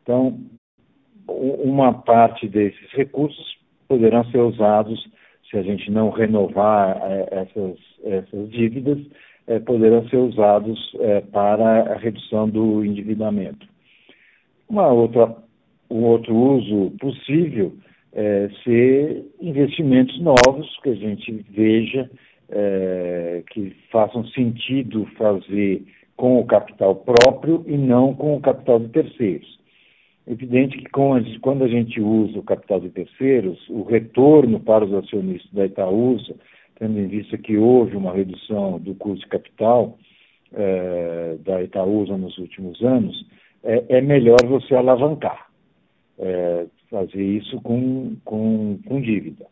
[0.01, 0.39] Então,
[1.27, 3.57] uma parte desses recursos
[3.87, 5.07] poderão ser usados,
[5.49, 6.97] se a gente não renovar
[7.31, 8.99] essas, essas dívidas,
[9.65, 10.93] poderão ser usados
[11.31, 13.65] para a redução do endividamento.
[14.67, 15.33] Uma outra,
[15.89, 17.73] um outro uso possível
[18.13, 22.09] é, ser investimentos novos que a gente veja
[22.49, 25.83] é, que façam sentido fazer
[26.15, 29.59] com o capital próprio e não com o capital de terceiros.
[30.25, 34.93] Evidente que a, quando a gente usa o capital de terceiros, o retorno para os
[34.93, 36.35] acionistas da Itaúsa,
[36.79, 39.97] tendo em vista que houve uma redução do custo de capital
[40.53, 43.25] é, da Itaúsa nos últimos anos,
[43.63, 45.47] é, é melhor você alavancar,
[46.23, 49.45] é, fazer isso com, com, com dívida.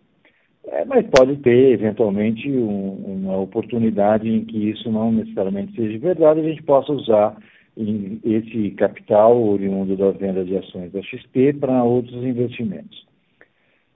[0.67, 6.39] É, mas pode ter, eventualmente, um, uma oportunidade em que isso não necessariamente seja verdade,
[6.39, 7.35] a gente possa usar
[8.23, 13.05] esse capital oriundo da venda de ações da XP para outros investimentos.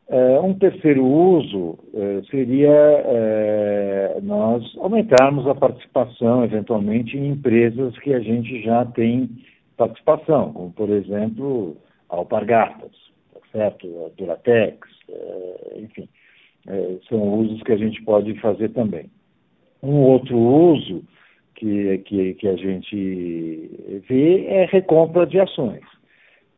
[0.08, 8.14] É, um terceiro uso é, seria é, nós aumentarmos a participação, eventualmente, em empresas que
[8.14, 9.30] a gente já tem
[9.76, 11.76] participação, como, por exemplo,
[12.18, 12.91] Alpargatas,
[13.34, 14.11] tá certo?
[14.18, 14.78] Duratex,
[15.09, 16.07] é, enfim,
[16.68, 19.09] é, são usos que a gente pode fazer também.
[19.82, 21.03] Um outro uso
[21.55, 25.84] que, que, que a gente vê é recompra de ações.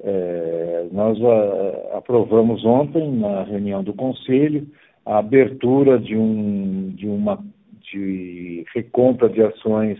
[0.03, 4.67] É, nós a, aprovamos ontem, na reunião do Conselho,
[5.05, 7.43] a abertura de, um, de uma
[7.91, 9.97] de recompra de ações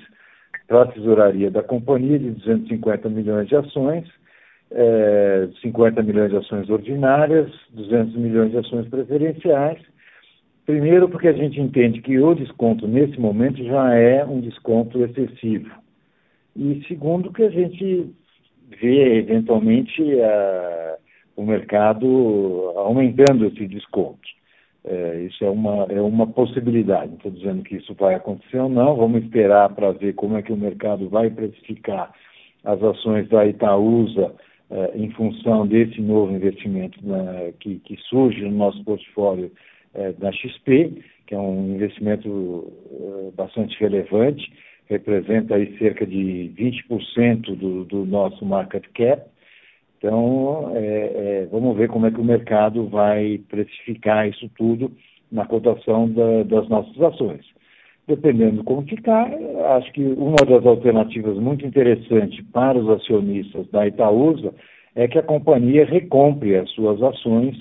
[0.68, 4.06] para a tesouraria da companhia de 250 milhões de ações,
[4.72, 9.80] é, 50 milhões de ações ordinárias, 200 milhões de ações preferenciais.
[10.66, 15.72] Primeiro, porque a gente entende que o desconto nesse momento já é um desconto excessivo.
[16.56, 18.14] E segundo, que a gente
[18.82, 20.98] vê eventualmente a,
[21.38, 24.20] o mercado aumentando esse desconto.
[24.84, 27.08] É, isso é uma, é uma possibilidade.
[27.08, 30.42] Não estou dizendo que isso vai acontecer ou não, vamos esperar para ver como é
[30.42, 32.12] que o mercado vai precificar
[32.64, 34.34] as ações da Itaúsa
[34.96, 39.52] em função desse novo investimento né, que, que, surge no nosso portfólio
[39.94, 44.52] é, da XP, que é um investimento é, bastante relevante,
[44.88, 49.24] representa aí cerca de 20% do, do nosso market cap,
[49.98, 54.92] então, é, é, vamos ver como é que o mercado vai precificar isso tudo
[55.32, 57.46] na cotação da, das nossas ações.
[58.08, 59.30] Dependendo de como ficar,
[59.76, 64.54] acho que uma das alternativas muito interessantes para os acionistas da Itaúsa
[64.96, 67.56] é que a companhia recompre as suas ações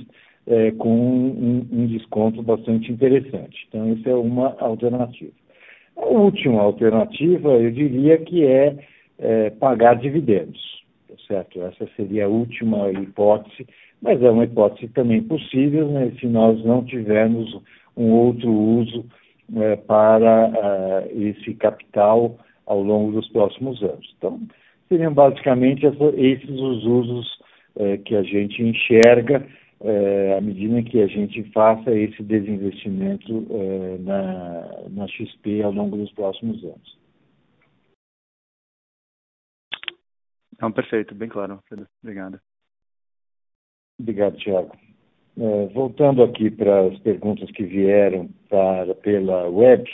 [0.46, 3.66] é, com um, um, desconto bastante interessante.
[3.68, 5.32] Então, essa é uma alternativa.
[5.96, 8.76] A última alternativa, eu diria que é,
[9.18, 10.76] é pagar dividendos
[11.26, 11.60] certo?
[11.62, 13.66] Essa seria a última hipótese,
[14.00, 17.60] mas é uma hipótese também possível né, se nós não tivermos
[17.96, 19.04] um outro uso
[19.54, 24.14] é, para uh, esse capital ao longo dos próximos anos.
[24.18, 24.40] Então,
[24.88, 27.38] seriam basicamente essa, esses os usos
[27.76, 29.46] é, que a gente enxerga
[29.80, 33.46] é, à medida que a gente faça esse desinvestimento
[34.00, 36.98] na, na XP ao longo dos próximos anos.
[40.60, 41.86] Não, perfeito, bem claro, Pedro.
[42.02, 42.40] Obrigado.
[44.00, 44.72] Obrigado, Tiago.
[45.38, 49.84] É, voltando aqui para as perguntas que vieram para, pela web,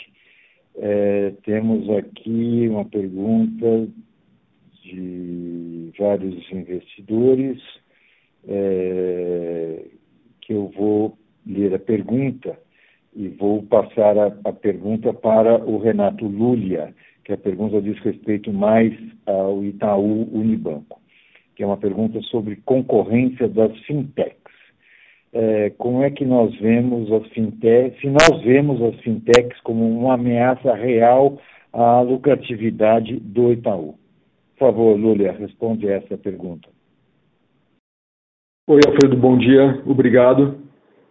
[0.77, 3.87] é, temos aqui uma pergunta
[4.83, 7.61] de vários investidores,
[8.47, 9.85] é,
[10.41, 12.57] que eu vou ler a pergunta
[13.15, 16.93] e vou passar a, a pergunta para o Renato Lúlia
[17.23, 18.93] que a pergunta diz respeito mais
[19.25, 20.99] ao Itaú Unibanco,
[21.55, 24.42] que é uma pergunta sobre concorrência das fintechs.
[25.35, 30.13] É, como é que nós vemos as fintechs, se nós vemos as fintechs como uma
[30.13, 31.39] ameaça real
[31.71, 33.95] à lucratividade do Itaú?
[34.55, 36.69] Por favor, Lúlia, responde essa pergunta.
[38.69, 40.59] Oi, Alfredo, bom dia, obrigado.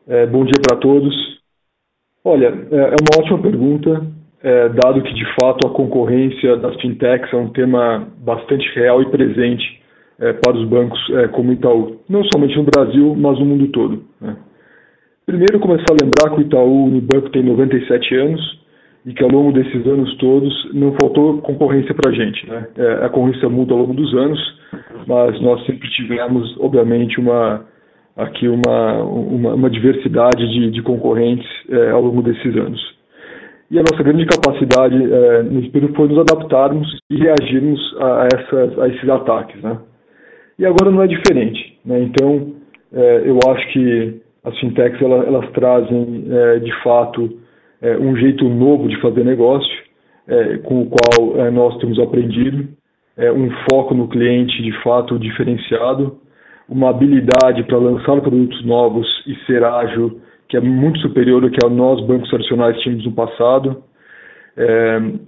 [0.06, 1.12] É, bom dia para todos.
[2.24, 4.06] Olha, é, é uma ótima pergunta,
[4.40, 9.10] é, dado que de fato a concorrência das fintechs é um tema bastante real e
[9.10, 9.81] presente
[10.18, 14.04] é, para os bancos é, como Itaú, não somente no Brasil, mas no mundo todo.
[14.20, 14.36] Né?
[15.26, 18.62] Primeiro, começar a lembrar que o Itaú Unibanco tem 97 anos
[19.04, 22.48] e que ao longo desses anos todos não faltou concorrência para a gente.
[22.48, 22.66] Né?
[22.76, 24.40] É, a concorrência muda ao longo dos anos,
[25.06, 27.64] mas nós sempre tivemos, obviamente, uma
[28.16, 32.80] aqui uma, uma, uma diversidade de, de concorrentes é, ao longo desses anos.
[33.70, 38.78] E a nossa grande capacidade é, nesse período foi nos adaptarmos e reagirmos a, essas,
[38.78, 39.62] a esses ataques.
[39.62, 39.78] Né?
[40.58, 41.78] E agora não é diferente.
[41.84, 42.02] Né?
[42.02, 42.54] Então,
[42.92, 47.38] é, eu acho que as fintechs elas, elas trazem, é, de fato,
[47.80, 49.82] é, um jeito novo de fazer negócio,
[50.28, 52.68] é, com o qual é, nós temos aprendido,
[53.16, 56.18] é, um foco no cliente, de fato, diferenciado,
[56.68, 61.66] uma habilidade para lançar produtos novos e ser ágil, que é muito superior ao que
[61.68, 63.82] nós, bancos tradicionais, tínhamos no passado,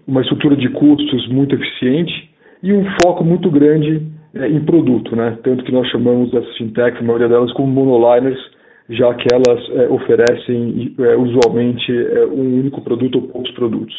[0.07, 2.31] uma estrutura de custos muito eficiente
[2.63, 5.39] e um foco muito grande em produto, né?
[5.43, 8.39] Tanto que nós chamamos as fintechs, a maioria delas, como monoliners,
[8.91, 13.95] já que elas é, oferecem é, usualmente é, um único produto ou poucos produtos.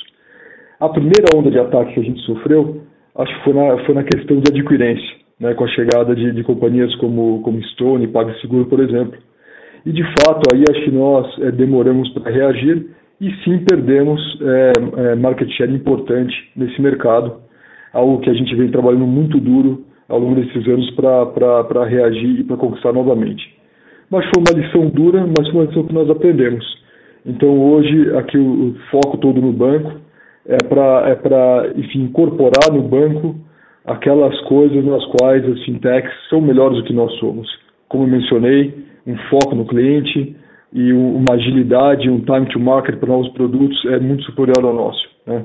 [0.79, 2.81] A primeira onda de ataque que a gente sofreu,
[3.17, 5.53] acho que foi na, foi na questão de adquirência, né?
[5.53, 9.17] Com a chegada de, de companhias como, como Stone PagSeguro, por exemplo.
[9.85, 12.87] E de fato, aí acho que nós é, demoramos para reagir
[13.21, 17.37] e sim perdemos é, market share importante nesse mercado,
[17.93, 22.43] algo que a gente vem trabalhando muito duro ao longo desses anos para reagir e
[22.43, 23.55] para conquistar novamente.
[24.09, 26.65] Mas foi uma lição dura, mas foi uma lição que nós aprendemos.
[27.25, 29.93] Então hoje aqui o, foco todo no banco
[30.45, 33.35] é para é para enfim incorporar no banco
[33.83, 37.47] aquelas coisas nas quais as fintechs são melhores do que nós somos.
[37.87, 38.73] Como eu mencionei,
[39.07, 40.35] um foco no cliente
[40.73, 45.07] e uma agilidade, um time to market para novos produtos é muito superior ao nosso.
[45.25, 45.43] Né?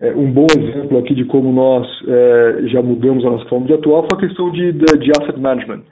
[0.00, 3.74] É, um bom exemplo aqui de como nós é, já mudamos a nossa forma de
[3.74, 5.82] atuar foi a questão de, de, de, asset management,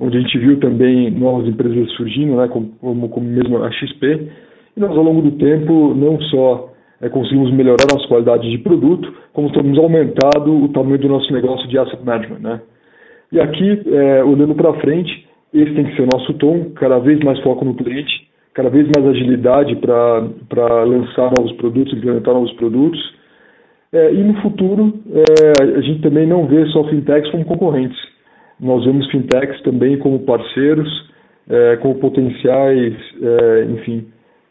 [0.00, 2.70] onde a gente viu também novas empresas surgindo, né, como,
[3.10, 4.28] como, mesmo a XP,
[4.74, 6.72] e nós ao longo do tempo não só
[7.02, 11.30] é, conseguimos melhorar a nossa qualidade de produto, como temos aumentado o tamanho do nosso
[11.30, 12.38] negócio de asset management.
[12.40, 12.60] Né?
[13.30, 17.20] E aqui, é, olhando para frente, esse tem que ser o nosso tom, cada vez
[17.20, 23.19] mais foco no cliente, cada vez mais agilidade para lançar novos produtos, implementar novos produtos,
[23.92, 27.98] é, e no futuro, é, a gente também não vê só fintechs como concorrentes.
[28.60, 30.88] Nós vemos fintechs também como parceiros,
[31.48, 34.06] é, como potenciais, é, enfim,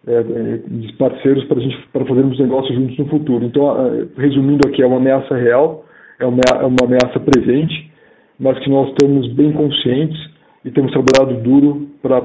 [0.05, 0.59] é, é,
[0.97, 3.45] parceiros para gente para fazermos negócios juntos no futuro.
[3.45, 5.85] Então, resumindo aqui, é uma ameaça real,
[6.19, 7.89] é uma, é uma ameaça presente,
[8.37, 10.19] mas que nós estamos bem conscientes
[10.65, 12.19] e temos trabalhado duro para,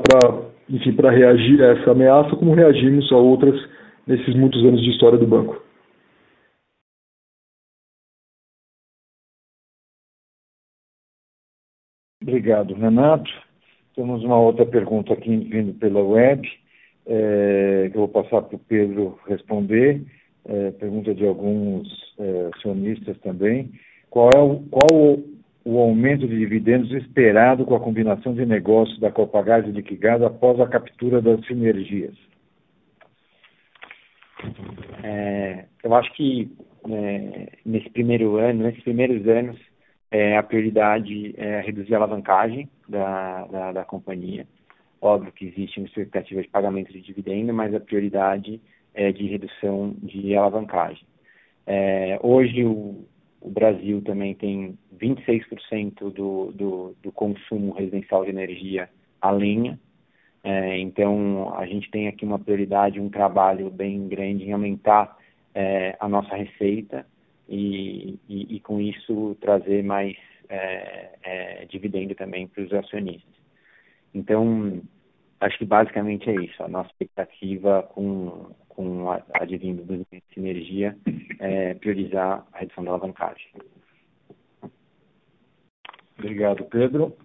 [0.69, 3.55] enfim, para reagir a essa ameaça, como reagimos a outras
[4.05, 5.63] nesses muitos anos de história do banco.
[12.27, 13.31] Obrigado, Renato.
[13.95, 16.51] Temos uma outra pergunta aqui vindo pela web,
[17.07, 20.03] é, que eu vou passar para o Pedro responder.
[20.47, 21.87] É, pergunta de alguns
[22.19, 23.73] é, acionistas também.
[24.09, 25.23] Qual é o, qual o,
[25.67, 30.59] o, aumento de dividendos esperado com a combinação de negócios da Copagás e Liquigás após
[30.61, 32.15] a captura das sinergias?
[35.03, 36.51] É, eu acho que
[36.91, 39.59] é, nesse primeiro ano, nesses primeiros anos,
[40.15, 44.47] é, a prioridade é reduzir a alavancagem da, da, da, companhia.
[45.01, 48.61] Óbvio que existe uma expectativa de pagamento de dividendo, mas a prioridade
[48.95, 51.05] é de redução de alavancagem.
[51.67, 53.05] É, hoje o,
[53.41, 58.89] o, Brasil também tem 26% do, do, do, consumo residencial de energia
[59.21, 59.81] a lenha,
[60.45, 65.19] é, então a gente tem aqui uma prioridade, um trabalho bem grande em aumentar
[65.53, 67.05] é, a nossa receita
[67.49, 70.17] e, e, e com isso trazer mais
[70.49, 73.35] é, é, dividendo também para os acionistas.
[74.13, 74.83] Então,
[75.41, 76.63] acho que basicamente é isso.
[76.63, 80.97] A nossa expectativa com, com a advindo do sinergia
[81.41, 83.47] é priorizar a redução da alavancagem.
[86.19, 87.17] Obrigado, Pedro.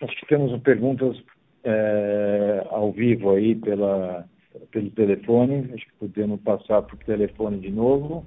[0.00, 1.20] Acho que temos perguntas
[1.64, 4.26] é, ao vivo aí pela,
[4.70, 5.70] pelo telefone.
[5.74, 8.24] Acho que podemos passar para o telefone de novo.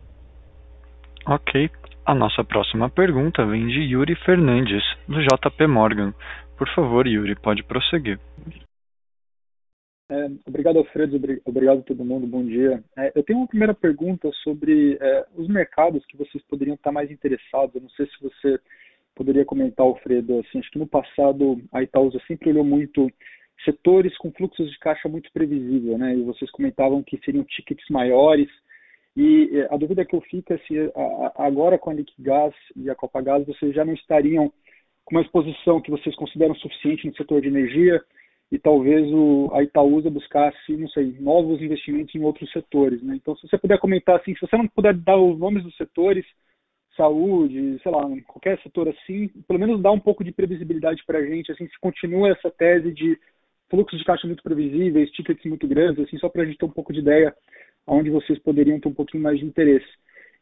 [1.25, 1.69] Ok.
[2.05, 6.13] A nossa próxima pergunta vem de Yuri Fernandes, do JP Morgan.
[6.57, 8.19] Por favor, Yuri, pode prosseguir.
[10.11, 11.15] É, obrigado, Alfredo.
[11.45, 12.27] Obrigado a todo mundo.
[12.27, 12.83] Bom dia.
[12.97, 17.09] É, eu tenho uma primeira pergunta sobre é, os mercados que vocês poderiam estar mais
[17.09, 17.73] interessados.
[17.73, 18.59] Eu não sei se você
[19.15, 23.09] poderia comentar, Alfredo, assim, acho que no passado a Itaúsa sempre olhou muito
[23.63, 26.15] setores com fluxos de caixa muito previsível, né?
[26.15, 28.49] E vocês comentavam que seriam tickets maiores.
[29.15, 30.73] E eh, a dúvida que eu fico é se
[31.35, 34.51] agora com a Liquigás e a Copagás vocês já não estariam
[35.05, 38.01] com uma exposição que vocês consideram suficiente no setor de energia
[38.51, 43.15] e talvez o, a Itaúsa buscasse, não sei, novos investimentos em outros setores, né?
[43.15, 46.25] Então, se você puder comentar assim, se você não puder dar os nomes dos setores,
[46.95, 51.25] saúde, sei lá, qualquer setor assim, pelo menos dá um pouco de previsibilidade para a
[51.25, 53.19] gente, assim, se continua essa tese de
[53.73, 56.69] fluxos de caixa muito previsíveis, tickets muito grandes, assim, só para a gente ter um
[56.69, 57.35] pouco de ideia
[57.87, 59.87] aonde vocês poderiam ter um pouquinho mais de interesse.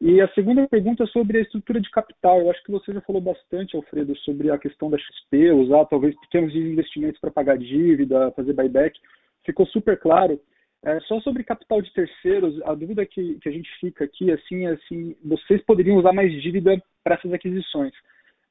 [0.02, 2.42] E a segunda pergunta é sobre a estrutura de capital.
[2.42, 6.14] Eu acho que você já falou bastante, Alfredo, sobre a questão da XP, usar talvez
[6.20, 9.00] pequenos investimentos para pagar dívida, fazer buyback.
[9.46, 10.38] Ficou super claro.
[10.84, 14.66] É, só sobre capital de terceiros, a dúvida que, que a gente fica aqui assim,
[14.66, 17.94] é assim, vocês poderiam usar mais dívida para essas aquisições.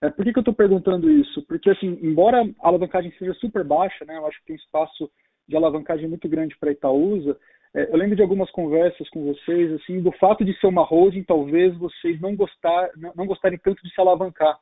[0.02, 1.44] É, por que, que eu estou perguntando isso?
[1.47, 5.10] Porque, assim, embora a alavancagem seja super baixa, né, eu acho que tem espaço
[5.47, 7.36] de alavancagem muito grande para Itaúsa,
[7.74, 11.22] é, eu lembro de algumas conversas com vocês, assim, do fato de ser uma holding,
[11.22, 14.59] talvez vocês não, gostar, não, não gostarem tanto de se alavancar,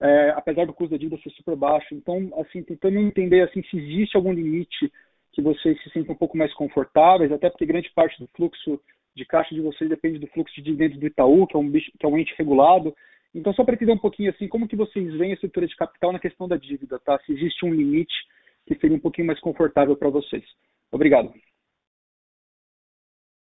[0.00, 1.94] é, apesar do custo da dívida ser super baixo.
[1.94, 4.92] Então, assim, tentando entender, assim, se existe algum limite
[5.32, 8.78] que vocês se sentem um pouco mais confortáveis, até porque grande parte do fluxo
[9.16, 12.04] de caixa de vocês depende do fluxo de dividendos do Itaú, que é um, que
[12.04, 12.94] é um ente regulado.
[13.34, 16.12] Então, só para entender um pouquinho assim, como que vocês veem a estrutura de capital
[16.12, 17.18] na questão da dívida, tá?
[17.20, 18.14] Se existe um limite
[18.66, 20.44] que seria um pouquinho mais confortável para vocês.
[20.90, 21.32] Obrigado.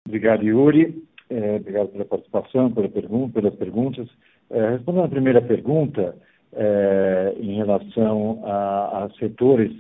[0.08, 1.04] Obrigado, Yuri.
[1.30, 4.08] É, obrigado pela participação, pela pelas perguntas.
[4.50, 6.18] É, respondendo à primeira pergunta,
[6.54, 9.72] é, em relação a, a setores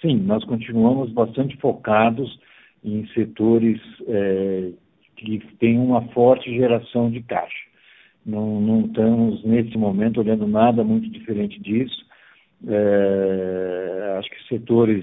[0.00, 2.38] sim, nós continuamos bastante focados
[2.84, 4.70] em setores é,
[5.16, 7.68] que têm uma forte geração de caixa.
[8.28, 12.04] Não, não, estamos, nesse momento, olhando nada muito diferente disso.
[12.68, 15.02] É, acho que setores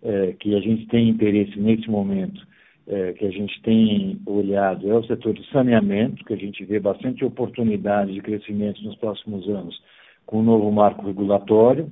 [0.00, 2.40] é, que a gente tem interesse nesse momento,
[2.86, 6.78] é, que a gente tem olhado, é o setor de saneamento, que a gente vê
[6.78, 9.76] bastante oportunidade de crescimento nos próximos anos
[10.24, 11.90] com o novo marco regulatório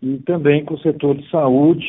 [0.00, 1.84] e também com o setor de saúde.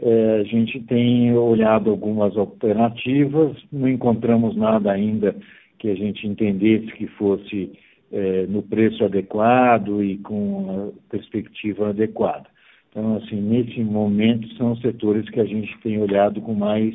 [0.00, 5.36] É, a gente tem olhado algumas alternativas, não encontramos nada ainda
[5.82, 7.72] que a gente entendesse que fosse
[8.12, 12.46] é, no preço adequado e com a perspectiva adequada.
[12.88, 16.94] Então, assim, nesse momento são os setores que a gente tem olhado com mais,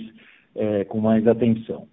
[0.56, 1.86] é, com mais atenção.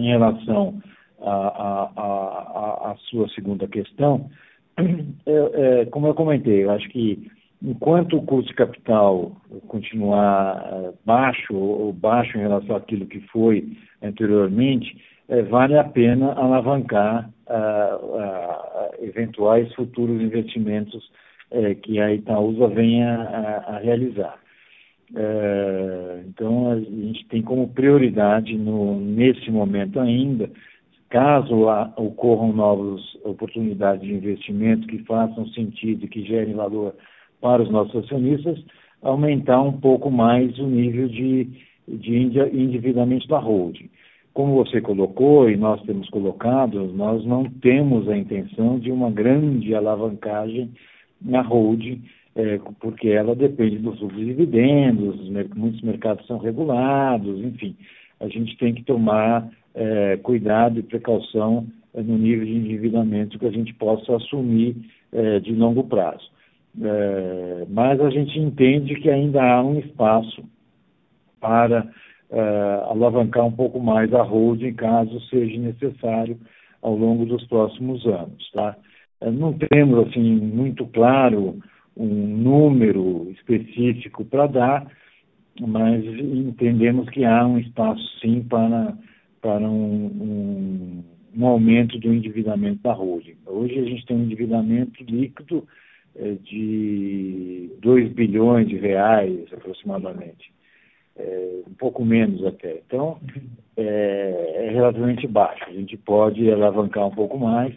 [0.00, 0.80] Em relação
[1.20, 4.30] à sua segunda questão,
[5.26, 7.30] é, é, como eu comentei, eu acho que
[7.62, 9.36] enquanto o custo de capital
[9.68, 16.32] continuar eh, baixo ou baixo em relação àquilo que foi anteriormente, é, vale a pena
[16.32, 21.10] alavancar ah, ah, eventuais futuros investimentos
[21.50, 24.38] é, que a Itaúsa venha a, a realizar.
[25.14, 30.50] É, então, a gente tem como prioridade, no, nesse momento ainda,
[31.10, 36.94] caso há, ocorram novas oportunidades de investimento que façam sentido e que gerem valor
[37.40, 38.58] para os nossos acionistas,
[39.02, 41.48] aumentar um pouco mais o nível de,
[41.86, 43.90] de endividamento da holding.
[44.34, 49.74] Como você colocou e nós temos colocado, nós não temos a intenção de uma grande
[49.74, 50.70] alavancagem
[51.20, 52.02] na holding,
[52.34, 57.76] é, porque ela depende dos dividendos, muitos mercados são regulados, enfim.
[58.18, 63.46] A gente tem que tomar é, cuidado e precaução é, no nível de endividamento que
[63.46, 64.76] a gente possa assumir
[65.12, 66.30] é, de longo prazo.
[66.80, 70.42] É, mas a gente entende que ainda há um espaço
[71.38, 71.86] para
[72.32, 76.38] é, alavancar um pouco mais a holding, caso seja necessário,
[76.80, 78.50] ao longo dos próximos anos.
[78.52, 78.76] Tá?
[79.20, 81.58] É, não temos assim muito claro
[81.96, 84.86] um número específico para dar,
[85.60, 88.96] mas entendemos que há um espaço sim para,
[89.42, 91.04] para um, um,
[91.36, 93.36] um aumento do endividamento da holding.
[93.46, 95.66] Hoje a gente tem um endividamento líquido
[96.16, 100.52] é, de 2 bilhões de reais aproximadamente,
[101.16, 102.80] é, um pouco menos até.
[102.86, 103.18] Então,
[103.76, 105.64] é, é, relativamente baixo.
[105.66, 107.74] A gente pode alavancar um pouco mais.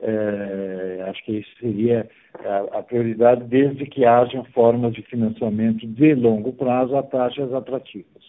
[0.00, 2.08] É, acho que isso seria
[2.44, 8.22] a, a, prioridade, desde que hajam formas de financiamento de longo prazo a taxas atrativas,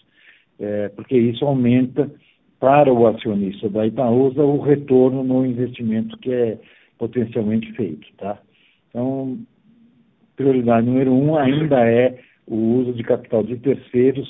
[0.60, 2.10] é, porque isso aumenta
[2.60, 6.58] para o acionista da Itaúsa o retorno no investimento que é
[6.98, 8.40] potencialmente feito, tá?
[8.90, 9.38] Então,
[10.36, 12.18] prioridade número um ainda é
[12.48, 14.30] o uso de capital de terceiros,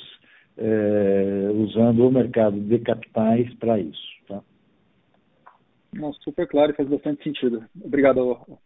[0.58, 4.16] é, usando o mercado de capitais para isso.
[4.28, 4.40] Tá?
[5.92, 7.64] Não, super claro e faz bastante sentido.
[7.82, 8.58] Obrigado.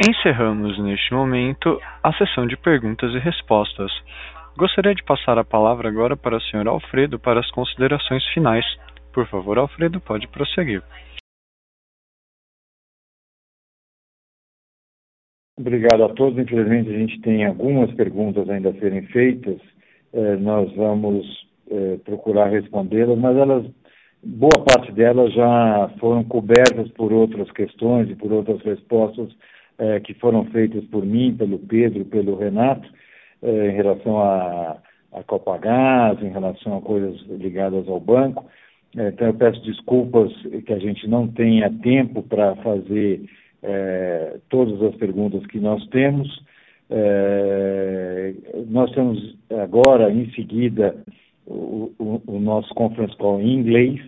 [0.00, 3.90] Encerramos neste momento a sessão de perguntas e respostas.
[4.56, 6.68] Gostaria de passar a palavra agora para o Sr.
[6.68, 8.64] Alfredo para as considerações finais.
[9.12, 10.82] Por favor, Alfredo, pode prosseguir.
[15.58, 16.38] Obrigado a todos.
[16.38, 19.58] Infelizmente, a gente tem algumas perguntas ainda a serem feitas.
[20.12, 21.26] Eh, nós vamos
[21.68, 23.66] eh, procurar respondê-las, mas elas,
[24.22, 29.30] boa parte delas já foram cobertas por outras questões e por outras respostas
[29.78, 32.88] eh, que foram feitas por mim, pelo Pedro, pelo Renato,
[33.42, 34.78] em relação a,
[35.12, 38.44] a Copagás, em relação a coisas ligadas ao banco.
[38.96, 40.32] Então, eu peço desculpas
[40.66, 43.22] que a gente não tenha tempo para fazer
[43.62, 46.42] é, todas as perguntas que nós temos.
[46.90, 48.34] É,
[48.68, 50.96] nós temos agora, em seguida,
[51.46, 54.00] o, o, o, nosso conference call em inglês.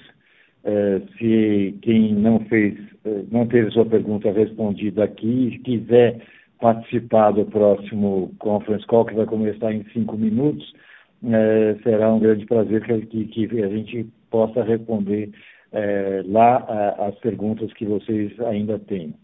[0.63, 6.21] É, se quem não fez, é, não teve sua pergunta respondida aqui, quiser
[6.61, 10.73] participar do próximo conference call, que vai começar em cinco minutos,
[11.25, 15.31] é, será um grande prazer que, que, que a gente possa responder
[15.73, 19.15] é, lá a, as perguntas que vocês ainda têm.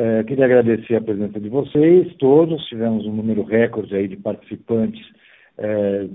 [0.00, 2.64] É, queria agradecer a presença de vocês, todos.
[2.66, 5.04] Tivemos um número recorde aí de participantes
[5.58, 6.06] é,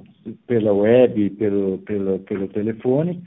[0.47, 3.21] pela web e pelo, pelo, pelo telefone,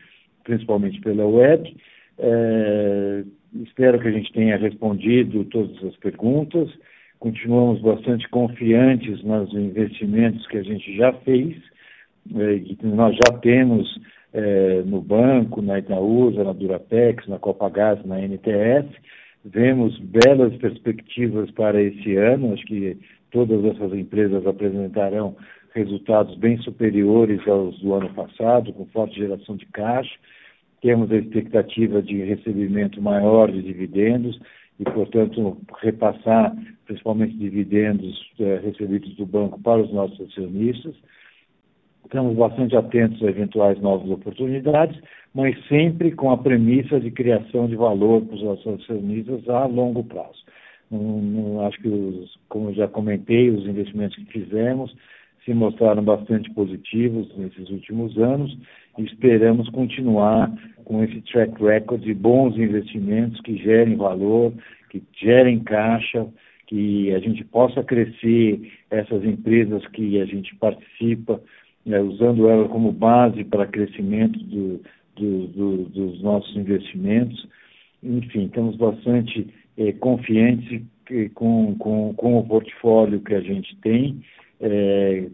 [0.45, 1.77] principalmente pela web.
[2.19, 3.23] É,
[3.65, 6.71] espero que a gente tenha respondido todas as perguntas.
[7.19, 11.55] Continuamos bastante confiantes nos investimentos que a gente já fez,
[12.35, 13.87] é, que nós já temos
[14.33, 18.89] é, no banco, na Itaúsa, na Duratex, na Copagás, na NTS
[19.49, 22.99] Vemos belas perspectivas para esse ano, acho que
[23.31, 25.37] todas essas empresas apresentarão
[25.73, 30.17] resultados bem superiores aos do ano passado, com forte geração de caixa.
[30.83, 34.37] Temos a expectativa de recebimento maior de dividendos
[34.81, 36.53] e, portanto, repassar
[36.85, 40.95] principalmente dividendos eh, recebidos do banco para os nossos acionistas.
[42.07, 44.97] Estamos bastante atentos a eventuais novas oportunidades,
[45.35, 50.45] mas sempre com a premissa de criação de valor para os acionistas a longo prazo.
[51.67, 54.95] acho que, os, como já comentei, os investimentos que fizemos
[55.45, 58.57] se mostraram bastante positivos nesses últimos anos
[58.97, 60.53] e esperamos continuar
[60.85, 64.53] com esse track record de bons investimentos que gerem valor,
[64.91, 66.25] que gerem caixa,
[66.69, 71.41] que a gente possa crescer essas empresas que a gente participa
[71.87, 74.81] né, usando ela como base para crescimento do,
[75.15, 77.49] do, do, dos nossos investimentos.
[78.03, 79.47] Enfim, estamos bastante
[79.79, 80.83] é, confiantes
[81.35, 84.21] com, com, com o portfólio que a gente tem.
[84.61, 85.29] É,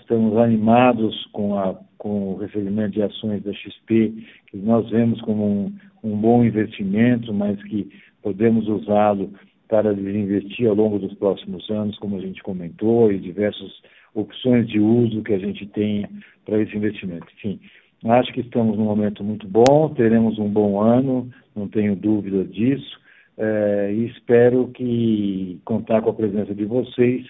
[0.00, 4.14] estamos animados com, a, com o recebimento de ações da XP,
[4.46, 5.72] que nós vemos como um,
[6.02, 7.90] um bom investimento, mas que
[8.22, 9.30] podemos usá-lo
[9.68, 13.82] para desinvestir ao longo dos próximos anos, como a gente comentou, e diversos
[14.18, 16.08] opções de uso que a gente tenha
[16.44, 17.26] para esse investimento.
[17.36, 17.60] Enfim,
[18.06, 22.98] acho que estamos num momento muito bom, teremos um bom ano, não tenho dúvida disso,
[23.36, 27.26] é, e espero que contar com a presença de vocês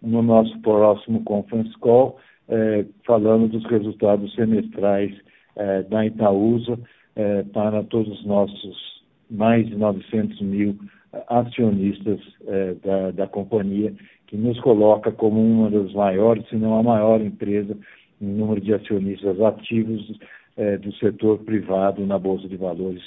[0.00, 2.18] no nosso próximo conference call,
[2.48, 5.14] é, falando dos resultados semestrais
[5.56, 6.78] é, da Itaúsa
[7.52, 10.78] para todos os nossos mais de 900 mil
[11.28, 12.18] acionistas
[12.82, 13.92] da, da companhia
[14.30, 17.76] que nos coloca como uma das maiores, se não a maior empresa
[18.22, 20.20] em número de acionistas ativos
[20.56, 23.02] é, do setor privado na Bolsa de Valores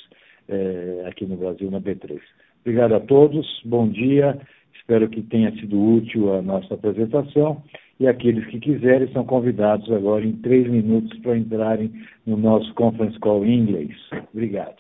[0.50, 2.20] é, aqui no Brasil, na B3.
[2.60, 4.38] Obrigado a todos, bom dia,
[4.76, 7.64] espero que tenha sido útil a nossa apresentação
[8.02, 11.90] e aqueles que quiserem são convidados agora em três minutos para entrarem
[12.28, 13.96] no nosso conference call em inglês.
[14.34, 14.76] Obrigado.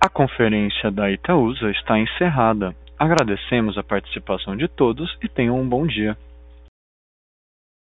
[0.00, 2.74] A conferência da Itaúsa está encerrada.
[2.98, 6.16] Agradecemos a participação de todos e tenham um bom dia.